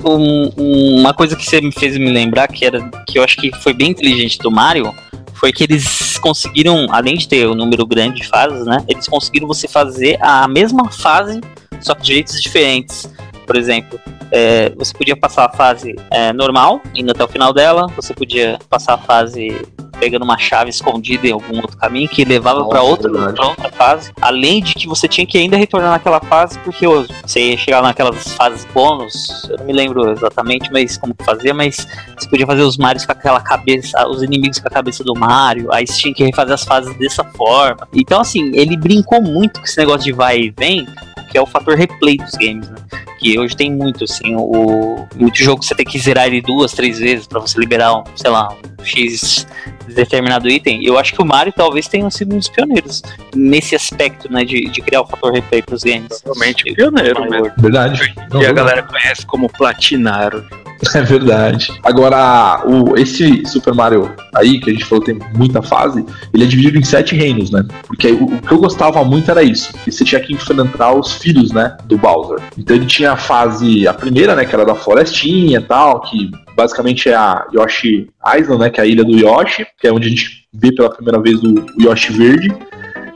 [0.04, 3.36] Um- um- uma coisa que você me fez me lembrar, que era que eu acho
[3.36, 4.94] que foi bem inteligente do Mario,
[5.34, 8.78] foi que eles conseguiram, além de ter o número grande de fases, né?
[8.88, 11.40] Eles conseguiram você fazer a mesma fase,
[11.80, 13.10] só que de jeitos diferentes.
[13.46, 13.98] Por exemplo,
[14.30, 18.58] é, você podia passar a fase é, normal, indo até o final dela, você podia
[18.68, 19.56] passar a fase
[19.98, 24.12] pegando uma chave escondida em algum outro caminho que levava para outra, outra fase.
[24.20, 28.32] Além de que você tinha que ainda retornar naquela fase, porque você ia chegar naquelas
[28.34, 32.62] fases bônus, eu não me lembro exatamente mas como que fazia, mas você podia fazer
[32.62, 36.14] os Marios com aquela cabeça, os inimigos com a cabeça do Mario, aí você tinha
[36.14, 37.88] que refazer as fases dessa forma.
[37.92, 40.86] Então, assim, ele brincou muito com esse negócio de vai e vem,
[41.30, 42.76] que é o fator replay dos games, né?
[43.18, 46.72] Que hoje tem muito, assim, o, muito jogo que você tem que zerar ele duas,
[46.72, 49.46] três vezes pra você liberar, um, sei lá, um X
[49.94, 50.84] determinado item.
[50.84, 53.02] Eu acho que o Mario talvez tenha sido um dos pioneiros
[53.34, 56.22] nesse aspecto, né, de, de criar o fator replay pros games.
[56.24, 57.46] Realmente pioneiro Mario mesmo.
[57.46, 57.62] World.
[57.62, 58.14] Verdade.
[58.34, 60.44] E a galera conhece como Platinaro.
[60.94, 61.72] É verdade.
[61.82, 66.46] Agora, o, esse Super Mario aí, que a gente falou tem muita fase, ele é
[66.46, 67.64] dividido em sete reinos, né?
[67.86, 71.14] Porque o, o que eu gostava muito era isso, que você tinha que enfrentar os
[71.14, 72.38] filhos, né, do Bowser.
[72.56, 76.30] Então ele tinha a fase, a primeira, né, que era da florestinha e tal, que
[76.54, 80.06] basicamente é a Yoshi Island, né, que é a ilha do Yoshi, que é onde
[80.08, 82.48] a gente vê pela primeira vez o, o Yoshi verde.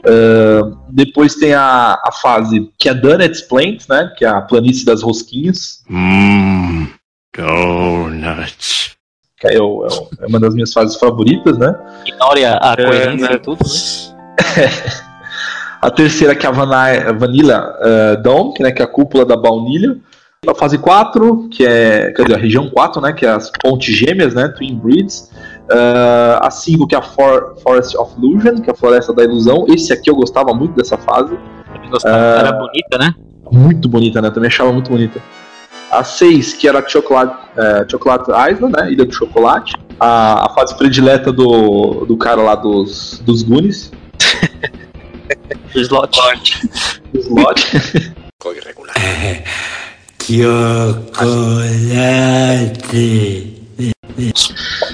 [0.05, 4.85] Ah, depois tem a, a fase que é Donut's Plant, né, que é a planície
[4.85, 6.87] das rosquinhas, Mmm,
[7.35, 8.91] donuts.
[9.39, 11.73] que é, é é uma das minhas fases favoritas, né?
[12.05, 13.35] Ignore a, a É, coerência né?
[13.35, 13.63] e tudo.
[15.81, 19.35] A terceira que é a Vanilla eh, Dome, que, né, que é a cúpula da
[19.35, 19.97] baunilha.
[20.47, 23.93] A fase 4, que é, quer dizer, a região 4, né, que é as pontes
[23.95, 25.29] gêmeas, né, Twin Breeds.
[25.69, 29.23] Eh, a 5, que é a For- Forest of Illusion, que é a floresta da
[29.23, 29.65] ilusão.
[29.69, 31.37] Esse aqui eu gostava muito dessa fase.
[31.89, 32.15] Gostava.
[32.15, 32.39] Ah.
[32.39, 33.13] Era bonita, né?
[33.51, 34.29] Muito bonita, né?
[34.29, 35.21] Também achava muito bonita.
[35.91, 38.91] A 6, que era a Chocolate, eh, Chocolate Island, né?
[38.91, 39.73] Ilha do Chocolate.
[39.99, 43.91] A, a fase predileta do, do cara lá dos, dos Goonies.
[45.75, 46.19] Slot.
[47.13, 47.61] do Slot.
[48.41, 49.43] Chocolate.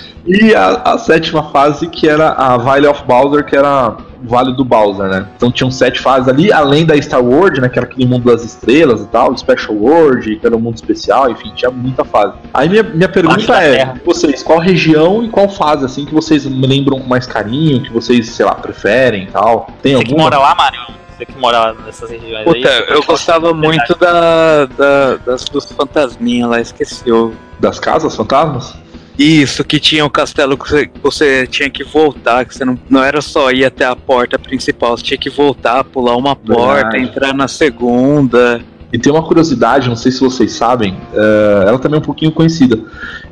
[0.31, 4.53] E a, a sétima fase, que era a Valley of Bowser, que era o Vale
[4.53, 5.27] do Bowser, né?
[5.35, 7.67] Então tinham sete fases ali, além da Star World, né?
[7.69, 11.31] Que era aquele mundo das estrelas e tal, Special World, que era um mundo especial,
[11.31, 12.33] enfim, tinha muita fase.
[12.53, 14.01] Aí minha, minha pergunta é, terra.
[14.05, 17.91] vocês, qual região e qual fase, assim, que vocês me lembram com mais carinho, que
[17.91, 19.67] vocês, sei lá, preferem e tal?
[19.81, 20.25] Tem Você que alguma?
[20.29, 20.79] mora lá, Mário?
[21.17, 22.85] Você que mora lá nessas regiões Puta, aí?
[22.89, 27.11] eu gostava muito da, da- das dos fantasminhas lá, esqueci.
[27.11, 28.73] o- Das casas fantasmas?
[29.19, 32.79] Isso, que tinha o castelo que você, que você tinha que voltar, que você não,
[32.89, 36.89] não era só ir até a porta principal, você tinha que voltar, pular uma porta,
[36.91, 37.03] Verdade.
[37.03, 38.61] entrar na segunda.
[38.93, 42.31] E tem uma curiosidade, não sei se vocês sabem, eh, ela também é um pouquinho
[42.31, 42.79] conhecida,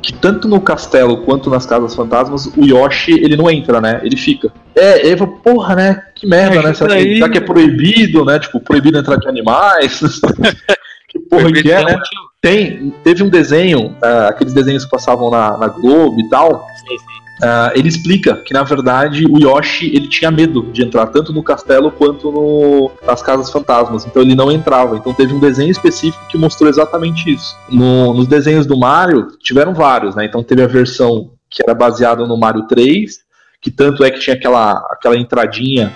[0.02, 4.00] que tanto no castelo quanto nas casas fantasmas, o Yoshi, ele não entra, né?
[4.04, 4.52] Ele fica.
[4.76, 6.02] É, ele fala, porra, né?
[6.14, 6.74] Que merda, É, né?
[6.74, 8.38] Será que, será que é proibido, né?
[8.38, 10.00] Tipo, proibido entrar de animais?
[11.08, 12.00] que porra que é, Tem né?
[12.40, 16.96] Tem, teve um desenho, ah, aqueles desenhos que passavam na, na Globo e tal, Sei,
[16.98, 17.06] sei.
[17.42, 21.42] ah, ele explica que na verdade o Yoshi ele tinha medo de entrar tanto no
[21.42, 24.96] castelo quanto no, nas casas fantasmas, então ele não entrava.
[24.96, 27.56] Então teve um desenho específico que mostrou exatamente isso.
[27.68, 30.24] No- nos desenhos do Mario tiveram vários, né?
[30.24, 33.18] Então teve a versão que era baseada no Mario 3,
[33.60, 35.92] que tanto é que tinha aquela, aquela entradinha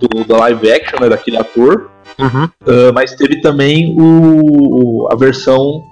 [0.00, 1.90] do, da live action, né, daquele ator.
[2.18, 2.44] Uhum.
[2.44, 5.82] Uh, mas teve também o, a versão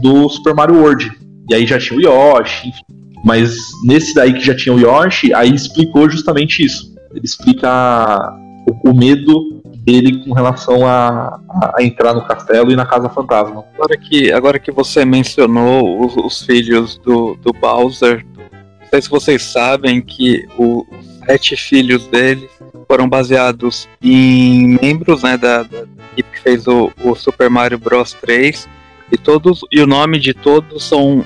[0.00, 1.10] do Super Mario World.
[1.50, 2.82] E aí já tinha o Yoshi, enfim.
[3.24, 6.94] Mas nesse daí que já tinha o Yoshi, aí explicou justamente isso.
[7.10, 8.34] Ele explica
[8.66, 11.38] o, o medo dele com relação a,
[11.76, 13.64] a, entrar no castelo e na casa fantasma.
[13.74, 18.24] Agora que, agora que você mencionou os, os filhos do, do Bowser,
[18.80, 22.48] não sei se vocês sabem que o, os sete filhos dele
[22.88, 28.12] foram baseados em membros né, da, da equipe que fez o, o Super Mario Bros
[28.14, 28.68] 3
[29.10, 31.24] e todos e o nome de todos são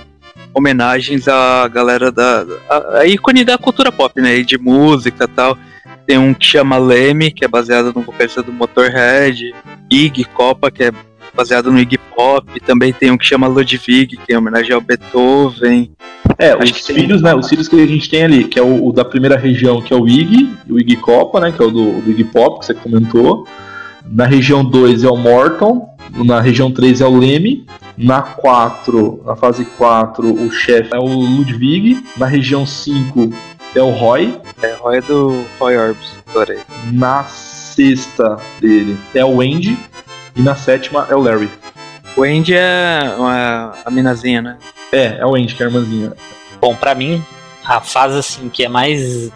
[0.54, 5.56] homenagens à galera da a, a ícone da cultura pop, né, de música tal.
[6.06, 9.54] Tem um que chama Leme, que é baseado no vocalista do Motorhead.
[9.90, 10.92] Iggy Copa, que é
[11.38, 12.60] baseado no Iggy Pop.
[12.60, 15.92] Também tem um que chama Ludwig, que é homenagem ao Beethoven.
[16.36, 17.30] É, Acho os filhos, tem...
[17.30, 17.34] né?
[17.36, 19.94] Os filhos que a gente tem ali, que é o, o, da primeira região, que
[19.94, 21.52] é o Iggy, o Iggy Copa, né?
[21.52, 23.46] Que é o do, do Iggy Pop, que você comentou.
[24.04, 25.88] Na região 2 é o Morton.
[26.24, 27.64] Na região 3 é o Leme.
[27.96, 32.02] Na 4, na fase 4, o chefe é o Ludwig.
[32.16, 33.30] Na região 5
[33.76, 34.34] é o Roy.
[34.60, 36.58] É, Roy é do Roy Orbs, adorei.
[36.92, 39.78] Na sexta dele é o Andy.
[40.38, 41.50] E na sétima é o Larry.
[42.16, 44.58] O Andy é uma, a minazinha, né?
[44.92, 46.12] É, é o Andy, que é a irmãzinha.
[46.60, 47.24] Bom, pra mim,
[47.64, 49.32] a fase assim que é mais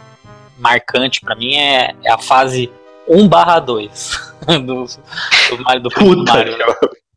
[0.59, 2.71] marcante pra mim é, é a fase
[3.09, 4.35] 1 barra 2
[4.65, 6.57] do, do Mario do Puta Mario.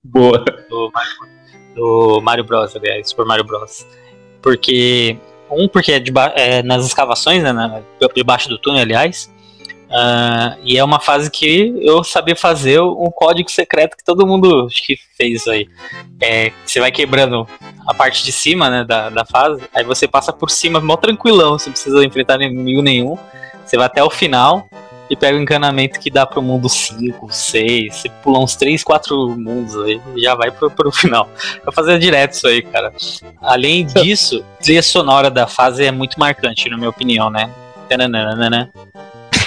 [0.03, 0.43] Boa.
[0.69, 0.91] Do,
[1.75, 3.85] do Mario Bros, aliás, Super Mario Bros.
[4.41, 5.15] Porque
[5.49, 7.81] um, porque é, de, é nas escavações, né, na,
[8.15, 9.31] debaixo do túnel, aliás.
[9.85, 14.65] Uh, e é uma fase que eu sabia fazer um código secreto que todo mundo
[14.65, 15.67] acho que fez aí.
[16.21, 17.47] É, você vai quebrando
[17.87, 21.57] a parte de cima né, da, da fase, aí você passa por cima mó tranquilão,
[21.57, 23.17] você não precisa enfrentar inimigo nenhum.
[23.65, 24.67] Você vai até o final,
[25.09, 29.29] e pega o encanamento que dá pro mundo 5, 6, você pula uns 3, 4
[29.37, 31.29] mundos aí e já vai pro, pro final.
[31.63, 32.91] Vai fazer direto isso aí, cara.
[33.41, 37.49] Além disso, a trilha sonora da fase é muito marcante, na minha opinião, né?
[37.87, 38.71] Tananana.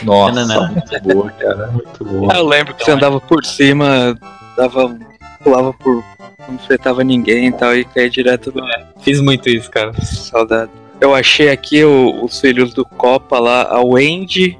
[0.08, 0.70] Nossa, Tananana.
[0.70, 2.34] muito boa, cara, muito boa.
[2.34, 4.18] Eu lembro que você andava por cima,
[4.56, 4.96] dava,
[5.42, 6.02] pulava por.
[6.46, 8.60] não enfrentava ninguém e tal, e caía direto do.
[8.60, 9.92] É, fiz muito isso, cara.
[10.02, 10.70] Saudade.
[11.00, 14.58] Eu achei aqui o, os filhos do Copa lá, a Wendy,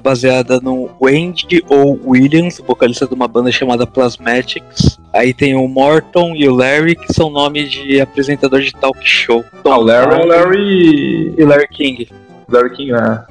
[0.00, 4.98] baseada no Wendy ou Williams, vocalista de uma banda chamada Plasmatics.
[5.12, 9.44] Aí tem o Morton e o Larry, que são nomes de apresentador de talk show.
[9.64, 11.34] Ah, o Larry é o Larry.
[11.38, 12.08] E Larry King.
[12.48, 13.24] Larry King, né?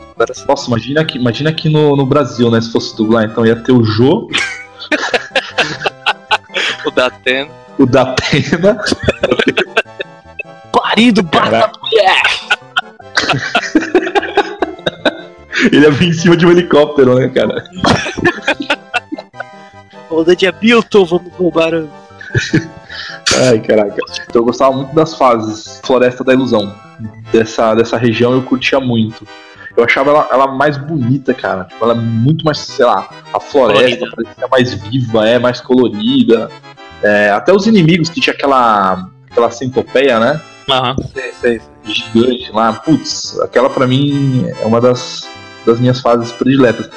[0.48, 2.62] Nossa, imagina aqui, imagina aqui no, no Brasil, né?
[2.62, 4.30] Se fosse dublar, então ia ter o Jô.
[6.86, 7.50] o da Atena.
[7.78, 8.78] O da Atena.
[10.72, 12.22] Parido, bata mulher!
[15.72, 17.64] Ele ia vir em cima de um helicóptero, né, cara?
[20.10, 21.72] Onda de Hamilton, vamos roubar.
[23.50, 23.98] Ai, caraca.
[24.30, 26.76] Então eu gostava muito das fases Floresta da Ilusão.
[27.32, 29.28] Dessa, dessa região eu curtia muito.
[29.76, 31.66] Eu achava ela, ela mais bonita, cara.
[31.66, 36.50] Tipo, ela é muito mais, sei lá, a floresta parecia mais viva, é mais colorida.
[37.02, 40.40] É, até os inimigos que tinha aquela, aquela centopeia, né?
[40.70, 41.60] Aham, uhum.
[41.84, 42.74] Gigante lá.
[42.74, 45.28] Putz, aquela pra mim é uma das
[45.66, 46.90] das minhas fases prediletas.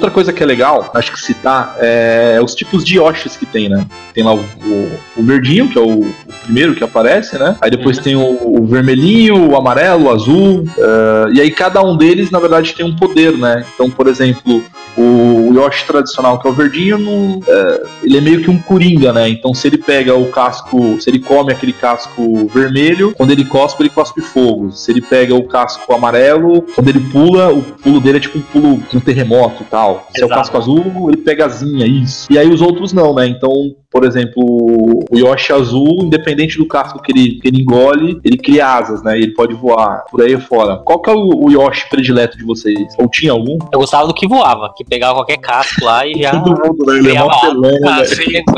[0.00, 3.68] Outra coisa que é legal, acho que citar, é os tipos de Yoshis que tem,
[3.68, 3.86] né?
[4.14, 7.54] Tem lá o, o, o verdinho, que é o, o, primeiro que aparece, né?
[7.60, 8.02] Aí depois uhum.
[8.02, 10.60] tem o, vermelhinho, o amarelo, o azul.
[10.62, 13.62] Uh, e aí cada um deles, na verdade, tem um poder, né?
[13.74, 14.64] Então, por exemplo,
[14.96, 16.98] o Yoshi tradicional, que é o verdinho,
[17.46, 19.28] é, ele é meio que um coringa, né?
[19.28, 23.82] Então, se ele pega o casco, se ele come aquele casco vermelho, quando ele cospe,
[23.82, 24.70] ele cospe fogo.
[24.72, 28.42] Se ele pega o casco amarelo, quando ele pula, o pulo dele é tipo um
[28.42, 30.06] pulo de um terremoto e tal.
[30.10, 30.22] Se Exato.
[30.22, 32.26] é o casco azul, ele pega asinha, isso.
[32.30, 33.26] E aí os outros não, né?
[33.26, 38.36] Então, por exemplo, o Yoshi azul, independente do casco que ele, que ele engole, ele
[38.36, 39.18] cria asas, né?
[39.18, 40.76] E ele pode voar por aí fora.
[40.76, 42.94] Qual que é o, o Yoshi predileto de vocês?
[42.98, 43.58] Ou tinha algum?
[43.72, 46.30] Eu gostava do que voava, que pegava qualquer casco lá e já.
[46.30, 46.98] Todo mundo, né?
[46.98, 48.02] Ele é mó pelão, né?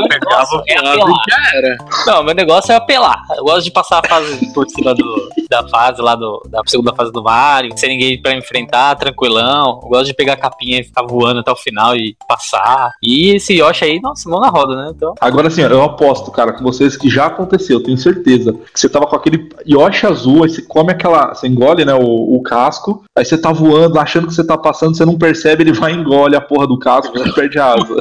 [0.09, 1.77] pegava e já era.
[2.07, 3.21] Não, meu negócio é apelar.
[3.35, 6.93] Eu gosto de passar a fase por cima do, da fase lá do, da segunda
[6.95, 9.81] fase do Mario, sem ninguém pra enfrentar, tranquilão.
[9.83, 12.91] Eu gosto de pegar a capinha e ficar voando até o final e passar.
[13.03, 14.93] E esse Yoshi aí, nossa, mão na roda, né?
[14.95, 15.13] Então.
[15.19, 18.53] Agora sim, eu aposto, cara, com vocês que já aconteceu, tenho certeza.
[18.53, 21.33] Que você tava com aquele Yoshi azul, aí você come aquela.
[21.33, 24.95] Você engole, né, o, o casco, aí você tá voando, achando que você tá passando,
[24.95, 27.95] você não percebe, ele vai e engole a porra do casco, você perde a asa.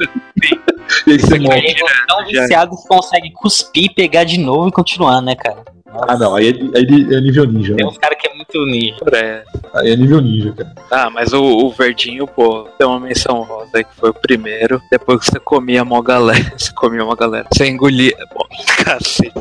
[1.07, 1.75] e aí você morre.
[2.07, 5.65] Tão viciado que consegue cuspir, pegar de novo e continuar, né, cara?
[6.09, 7.75] Ah, não, aí é, aí é nível ninja.
[7.75, 7.91] Tem né?
[7.91, 8.97] uns caras que é muito ninja.
[9.13, 9.45] É.
[9.75, 10.75] Aí é nível ninja, cara.
[10.91, 14.81] Ah, mas o, o verdinho, pô, tem uma menção rosa aí que foi o primeiro.
[14.91, 16.53] Depois que você comia uma galera.
[16.57, 17.47] Você comia uma galera.
[17.53, 18.17] Você engolia.
[18.35, 18.47] Bom,
[18.85, 19.33] cacete.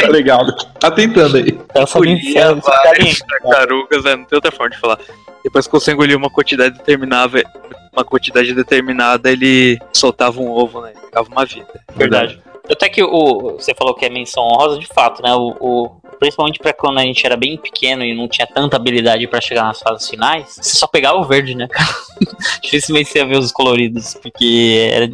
[0.00, 0.46] Tá legal.
[0.80, 1.58] Tá tentando aí.
[1.74, 3.24] Ela só me engolia várias lindo.
[3.42, 4.98] tartarugas, é, não tem outra forma de falar.
[5.42, 7.42] Depois que você engolia uma quantidade determinada,
[7.92, 10.92] uma quantidade determinada, ele soltava um ovo, né?
[11.04, 11.66] Ficava uma vida.
[11.94, 12.40] Verdade.
[12.70, 15.32] Até que o, você falou que é menção honrosa, de fato, né?
[15.34, 19.26] O, o- principalmente pra quando a gente era bem pequeno e não tinha tanta habilidade
[19.26, 21.88] pra chegar nas fases finais, você só pegava o verde, né, cara?
[22.62, 25.08] Dificilmente você ia ver os coloridos, porque era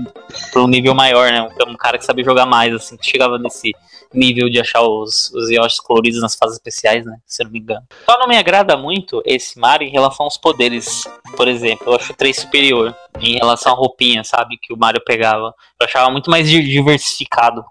[0.53, 1.47] pra um nível maior, né?
[1.67, 3.73] Um, cara que sabia jogar mais, assim, que chegava nesse
[4.13, 7.17] nível de achar os, os Yoshis coloridos nas fases especiais, né?
[7.27, 7.83] Se eu não me engano.
[8.09, 11.05] Só não me agrada muito esse Mario em relação aos poderes.
[11.37, 14.57] Por exemplo, eu acho o 3 superior em relação à roupinha, sabe?
[14.63, 15.53] Que o Mario pegava.
[15.81, 17.65] Eu achava muito mais di- diversificado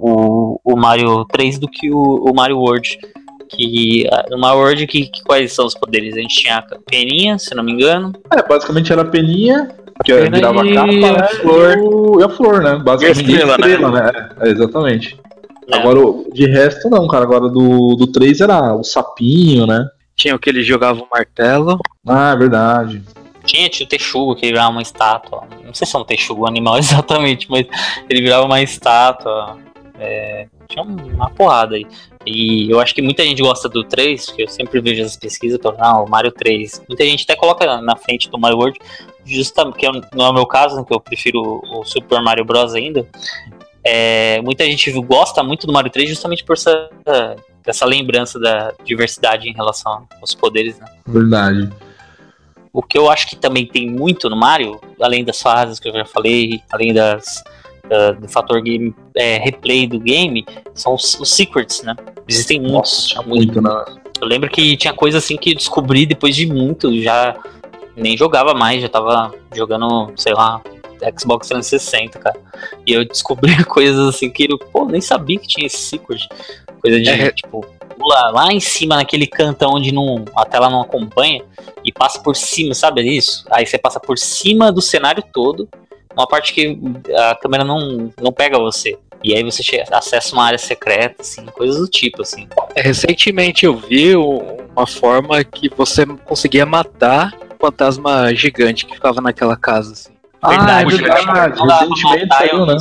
[0.00, 1.98] o, o Mario 3 do que o,
[2.30, 2.98] o Mario World.
[3.48, 6.16] Que ah, no Mario World, que, que quais são os poderes?
[6.16, 8.12] A gente tinha a peninha, se não me engano.
[8.32, 9.68] É, basicamente era a peninha,
[10.04, 11.08] que Pena virava e a capa, né?
[11.20, 11.72] a flor.
[11.76, 12.76] E, o- e a flor, né?
[12.76, 13.30] Basicamente.
[13.30, 14.30] E a estrela, né?
[14.40, 15.16] É, é, exatamente.
[15.68, 15.76] né?
[15.78, 16.00] Agora,
[16.32, 17.24] de resto, não, cara.
[17.24, 19.84] Agora do, do 3 era o sapinho, né?
[20.16, 21.78] Tinha o que ele jogava o martelo.
[22.06, 23.02] Ah, é verdade.
[23.44, 25.42] Tinha, tinha o Texugo, que ele virava uma estátua.
[25.64, 27.66] Não sei se é um Texugo animal exatamente, mas
[28.08, 29.56] ele virava uma estátua.
[30.00, 31.86] É, tinha uma porrada aí.
[32.26, 35.58] E eu acho que muita gente gosta do 3, porque eu sempre vejo as pesquisas
[35.62, 36.82] falando, ah, o Mario 3.
[36.88, 38.78] Muita gente até coloca na frente do Mario World,
[39.24, 42.44] justamente, que eu- não é o meu caso, né, que eu prefiro o Super Mario
[42.44, 42.74] Bros.
[42.74, 43.06] ainda.
[43.84, 46.90] É, muita gente gosta muito do Mario 3 justamente por essa,
[47.66, 50.86] essa lembrança da diversidade em relação aos poderes, né?
[51.06, 51.70] Verdade.
[52.72, 55.92] O que eu acho que também tem muito no Mario, além das fases que eu
[55.92, 57.42] já falei, além das
[57.88, 61.94] da- do fator game é, replay do game, são os, os secrets, né?
[62.28, 63.14] Existem muitos.
[63.26, 63.26] muitos.
[63.26, 63.84] muito, né?
[64.20, 67.36] Eu lembro que tinha coisa assim que eu descobri depois de muito, já
[67.96, 70.60] nem jogava mais, já tava jogando, sei lá,
[71.18, 72.38] Xbox 360, cara.
[72.86, 76.28] E eu descobri coisas assim que eu, pô, nem sabia que tinha esse secret.
[76.80, 77.30] Coisa de, É.
[77.32, 77.64] tipo,
[77.98, 81.42] pula lá em cima naquele cantão onde não, a tela não acompanha
[81.84, 83.44] e passa por cima, sabe isso?
[83.50, 85.68] Aí você passa por cima do cenário todo,
[86.12, 86.78] uma parte que
[87.16, 88.98] a câmera não, não pega você.
[89.22, 92.48] E aí você acessa uma área secreta, assim, coisas do tipo, assim.
[92.74, 99.20] É, recentemente eu vi uma forma que você conseguia matar o fantasma gigante que ficava
[99.20, 100.12] naquela casa, assim.
[100.40, 101.60] Ah, é verdade.
[101.60, 102.76] Recentemente saiu, né?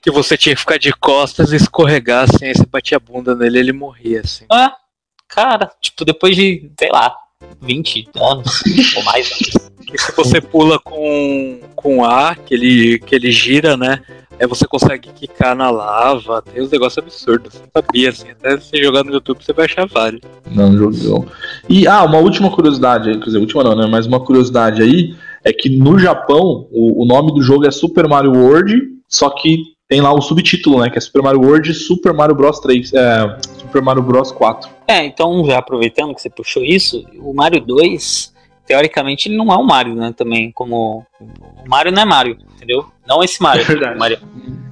[0.00, 3.34] Que você tinha que ficar de costas e escorregar assim, aí você batia a bunda
[3.34, 4.46] nele e ele morria, assim.
[4.50, 4.76] Ah,
[5.26, 7.12] cara, tipo, depois de, sei lá,
[7.60, 8.62] 20 anos
[8.96, 9.28] ou mais.
[9.77, 14.00] E se você pula com, com A, que ele, que ele gira, né?
[14.40, 17.54] Aí você consegue quicar na lava, tem uns negócios absurdos.
[17.54, 20.20] Você não sabia, assim, até você jogar no YouTube você vai achar vários.
[20.48, 21.26] Não jogou.
[21.68, 23.86] E, ah, uma última curiosidade aí, quer dizer, última não, né?
[23.86, 28.06] Mas uma curiosidade aí é que no Japão o, o nome do jogo é Super
[28.06, 30.90] Mario World, só que tem lá o subtítulo, né?
[30.90, 32.92] Que é Super Mario World e Super Mario Bros 3.
[32.92, 34.70] É, Super Mario Bros 4.
[34.86, 38.32] É, então, já aproveitando que você puxou isso, o Mario 2,
[38.68, 40.12] teoricamente, ele não é um Mario, né?
[40.14, 41.04] Também, como.
[41.18, 42.86] O Mario não é Mario, entendeu?
[43.06, 43.62] Não esse Mario.
[43.62, 43.98] É verdade.
[43.98, 44.18] Mario.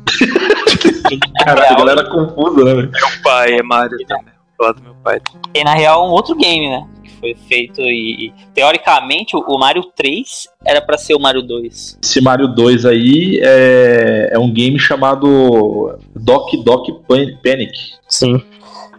[1.44, 2.74] Caralho, a galera confusa, né?
[2.74, 2.90] velho?
[2.92, 4.34] Meu pai é Mario também.
[4.58, 5.20] Vou falar do meu pai.
[5.54, 6.86] E na real é um outro game, né?
[7.02, 8.26] Que foi feito e.
[8.26, 11.98] e, teoricamente, o, o Mario 3 era pra ser o Mario 2.
[12.02, 17.72] Esse Mario 2 aí é, é um game chamado Doc Doc Pan- Panic.
[18.08, 18.42] Sim.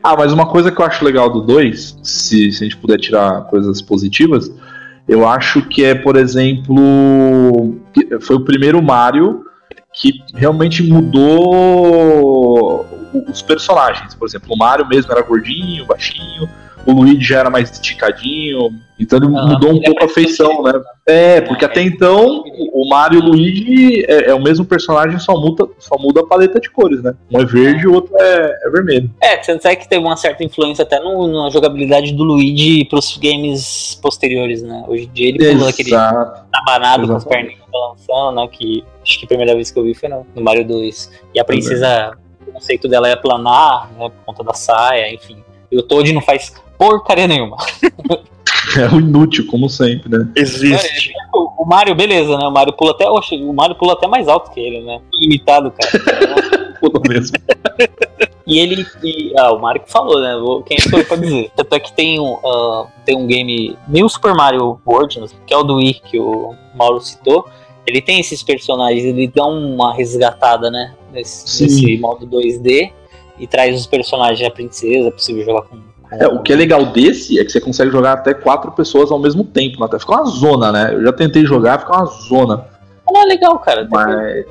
[0.02, 2.98] Ah, mas uma coisa que eu acho legal do 2, se, se a gente puder
[2.98, 4.50] tirar coisas positivas,
[5.08, 7.80] eu acho que é, por exemplo,
[8.22, 9.46] foi o primeiro Mario
[9.94, 12.86] que realmente mudou
[13.28, 14.14] os personagens.
[14.14, 16.50] Por exemplo, o Mario mesmo era gordinho, baixinho,
[16.86, 18.70] o Luigi já era mais esticadinho,
[19.00, 20.74] então ele Ah, mudou um é pouco a mais feição, né?
[21.06, 25.40] É, porque até então o Mario e o Luigi é, é o mesmo personagem, só
[25.40, 27.14] muda, só muda a paleta de cores, né?
[27.32, 29.10] Um é verde e o outro é, é vermelho.
[29.22, 33.18] É, tanto é que teve uma certa influência até no, na jogabilidade do Luigi pros
[33.18, 34.84] games posteriores, né?
[34.88, 36.46] Hoje em dia ele pula aquele Exato.
[36.52, 38.48] tabanado com as perninhas balançando, né?
[38.52, 41.12] Que acho que a primeira vez que eu vi foi no, no Mario 2.
[41.36, 42.18] E a princesa,
[42.48, 44.10] o conceito dela é planar, né?
[44.10, 45.38] Por conta da saia, enfim.
[45.72, 47.58] E o Toad não faz porcaria nenhuma.
[48.78, 50.30] É o inútil, como sempre, né?
[50.36, 51.12] Existe.
[51.34, 52.46] O, o Mario, beleza, né?
[52.46, 53.10] O Mario pula até.
[53.10, 55.00] oxe, O Mario pula até mais alto que ele, né?
[55.14, 56.68] Limitado, cara.
[56.80, 57.36] Pula mesmo.
[58.46, 58.86] E ele.
[59.04, 60.34] E, ah, o Mario que falou, né?
[60.66, 61.52] Quem sou eu pra dizer?
[61.56, 63.78] Tanto é que tem um, ah, tem um game.
[63.88, 67.48] New Super Mario World, né, que é o do Wii que o Mauro citou.
[67.86, 70.94] Ele tem esses personagens, ele dá uma resgatada, né?
[71.12, 72.92] Nesse, nesse modo 2D.
[73.40, 75.78] E traz os personagens da princesa, é possível jogar com.
[76.12, 79.20] É, o que é legal desse é que você consegue jogar até quatro pessoas ao
[79.20, 79.84] mesmo tempo.
[79.84, 80.94] Até fica uma zona, né?
[80.94, 82.66] Eu já tentei jogar, fica uma zona.
[83.10, 83.88] Não é legal, cara.
[83.90, 84.46] Mas...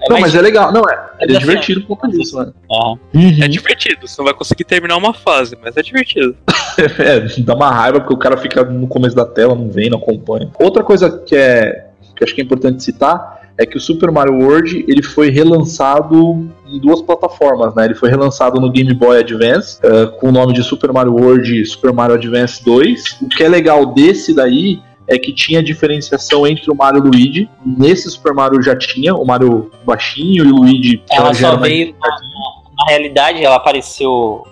[0.00, 0.72] É não, mas é legal.
[0.72, 1.38] Não, é, é desafiante.
[1.40, 2.52] divertido por conta disso, né?
[2.70, 2.98] Aham.
[3.42, 6.36] É divertido, você não vai conseguir terminar uma fase, mas é divertido.
[6.78, 9.98] É, dá uma raiva porque o cara fica no começo da tela, não vem, não
[9.98, 10.48] acompanha.
[10.60, 14.38] Outra coisa que é que acho que é importante citar é que o Super Mario
[14.38, 17.86] World ele foi relançado em duas plataformas, né?
[17.86, 21.66] Ele foi relançado no Game Boy Advance eh, com o nome de Super Mario World
[21.66, 23.18] Super Mario Advance 2.
[23.22, 27.10] O que é legal desse daí é que tinha diferenciação entre o Mario e o
[27.10, 27.50] Luigi.
[27.66, 31.96] Nesse Super Mario já tinha o Mario baixinho e o Luigi Ela já só veio.
[32.00, 34.46] Na, na realidade, ela apareceu.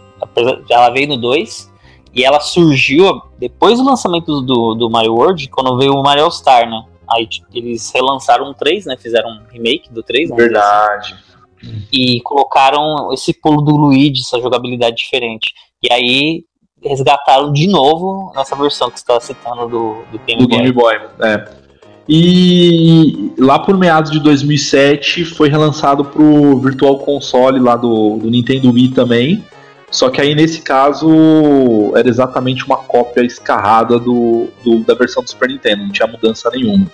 [0.68, 1.72] Ela veio no 2
[2.12, 6.30] e ela surgiu depois do lançamento do, do Mario World, quando veio o Mario All
[6.30, 6.82] Star, né?
[7.10, 8.96] Aí tipo, eles relançaram o 3, né?
[8.96, 11.16] Fizeram um remake do 3, vamos dizer assim, Verdade.
[11.92, 15.52] e colocaram esse pulo do Luigi, essa jogabilidade diferente.
[15.82, 16.44] E aí
[16.82, 20.58] resgataram de novo nessa versão que você estava citando do, do Game do Boy.
[20.58, 20.94] Game Boy.
[21.20, 21.48] É.
[22.08, 28.70] E lá por meados de 2007 foi relançado pro Virtual Console lá do, do Nintendo
[28.70, 29.44] Wii também.
[29.90, 31.08] Só que aí nesse caso
[31.96, 36.50] era exatamente uma cópia escarrada do, do- da versão do Super Nintendo, não tinha mudança
[36.50, 36.86] nenhuma.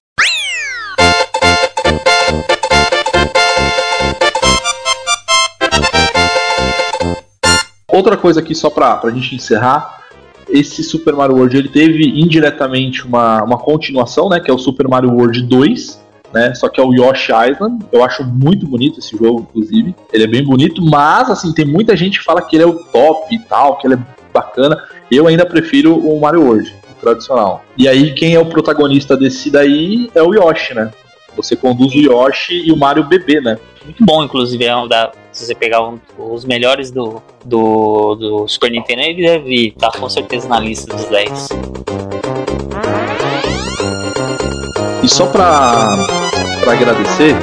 [7.92, 10.00] Outra coisa aqui só pra, pra gente encerrar,
[10.48, 14.88] esse Super Mario World ele teve indiretamente uma, uma continuação, né, que é o Super
[14.88, 17.84] Mario World 2, né, só que é o Yoshi Island.
[17.92, 19.94] Eu acho muito bonito esse jogo, inclusive.
[20.10, 22.82] Ele é bem bonito, mas assim, tem muita gente que fala que ele é o
[22.84, 23.98] top e tal, que ele é
[24.32, 24.82] bacana.
[25.10, 27.62] Eu ainda prefiro o Mario World, o tradicional.
[27.76, 30.90] E aí quem é o protagonista desse daí é o Yoshi, né?
[31.36, 33.58] Você conduz o Yoshi e o Mario bebê, né?
[33.84, 38.48] Muito bom, inclusive, é um da, se você pegar um- os melhores do, do, do
[38.48, 41.48] Super Nintendo, ele deve estar com certeza na lista dos 10.
[45.02, 45.88] E só pra,
[46.62, 47.34] pra agradecer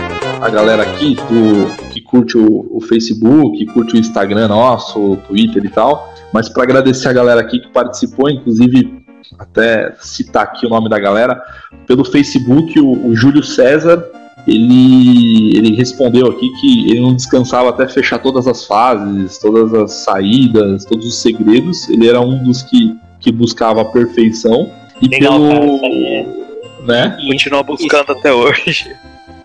[0.42, 5.18] a galera aqui do, que curte o, o Facebook, que curte o Instagram nosso, o
[5.18, 8.99] Twitter e tal, mas pra agradecer a galera aqui que participou, inclusive
[9.38, 11.41] até citar aqui o nome da galera,
[11.86, 14.05] pelo Facebook, o, o Júlio César,
[14.47, 19.91] ele, ele respondeu aqui que ele não descansava até fechar todas as fases, todas as
[19.91, 24.72] saídas, todos os segredos, ele era um dos que, que buscava a perfeição.
[25.01, 26.39] E Legal, pelo, cara, isso aí é-
[26.86, 27.17] né?
[27.28, 28.89] Continua buscando até hoje.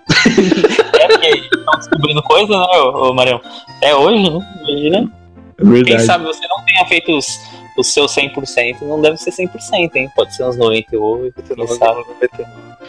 [1.04, 3.40] É porque estão descobrindo coisa, né, ô, ô Marião?
[3.76, 4.48] Até hoje, né?
[4.66, 5.12] Imagina.
[5.58, 5.84] É verdade.
[5.84, 7.38] Quem sabe você não tenha feito os,
[7.76, 10.10] os seus 100%, não deve ser 100%, hein?
[10.14, 12.04] Pode ser uns 98, quem sabe.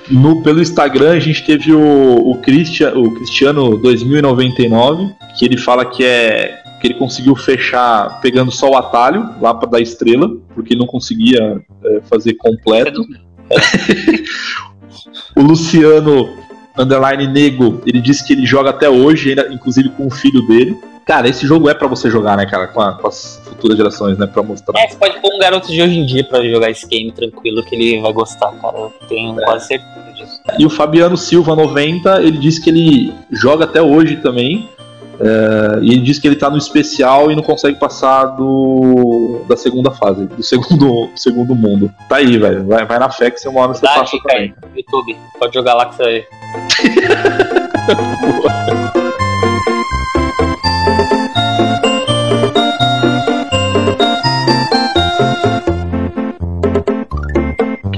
[0.10, 5.86] No, pelo Instagram a gente teve o, o, Christian, o Cristiano 2099, que ele fala
[5.86, 10.74] que é que ele conseguiu fechar pegando só o atalho lá para dar estrela, porque
[10.74, 13.02] ele não conseguia é, fazer completo.
[15.36, 16.38] o Luciano
[16.78, 20.78] underline Nego, ele disse que ele joga até hoje, ainda, inclusive com o filho dele.
[21.06, 24.18] Cara, esse jogo é para você jogar, né, cara, com, a- com as futuras gerações,
[24.18, 24.80] né, para mostrar.
[24.80, 27.64] É, você pode pôr um garoto de hoje em dia pra jogar esse game tranquilo
[27.64, 28.76] que ele vai gostar, cara.
[28.78, 30.40] Eu tenho quase certeza disso.
[30.58, 34.68] E o Fabiano Silva 90, ele disse que ele joga até hoje também.
[35.20, 39.56] é, e ele disse que ele tá no especial e não consegue passar do da
[39.56, 41.90] segunda fase, do segundo, segundo mundo.
[42.10, 42.66] Tá aí, velho.
[42.66, 44.76] Vai, vai na fé que você uma hora você Dá passa dica aí, também.
[44.76, 45.16] YouTube.
[45.40, 46.28] Pode jogar lá que você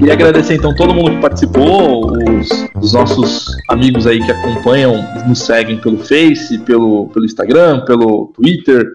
[0.08, 2.48] Queria agradecer então todo mundo que participou, os,
[2.80, 8.86] os nossos amigos aí que acompanham, nos seguem pelo Face, pelo, pelo Instagram, pelo Twitter,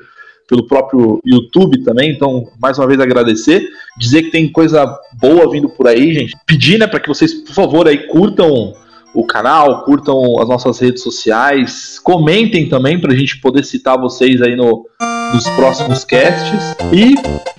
[0.47, 2.11] pelo próprio YouTube também.
[2.11, 3.64] Então, mais uma vez agradecer,
[3.95, 4.88] dizer que tem coisa
[5.22, 6.36] boa vindo por aí, gente.
[6.47, 8.74] Pedir, né, para que vocês, por favor, aí curtam
[9.14, 14.41] o canal, curtam as nossas redes sociais, comentem também para a gente poder citar vocês
[14.41, 14.86] aí no,
[15.34, 16.76] nos próximos casts.
[16.91, 17.16] E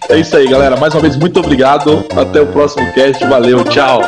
[0.08, 0.76] é isso aí, galera.
[0.76, 2.04] Mais uma vez, muito obrigado.
[2.16, 3.24] Até o próximo cast.
[3.26, 4.00] Valeu, tchau.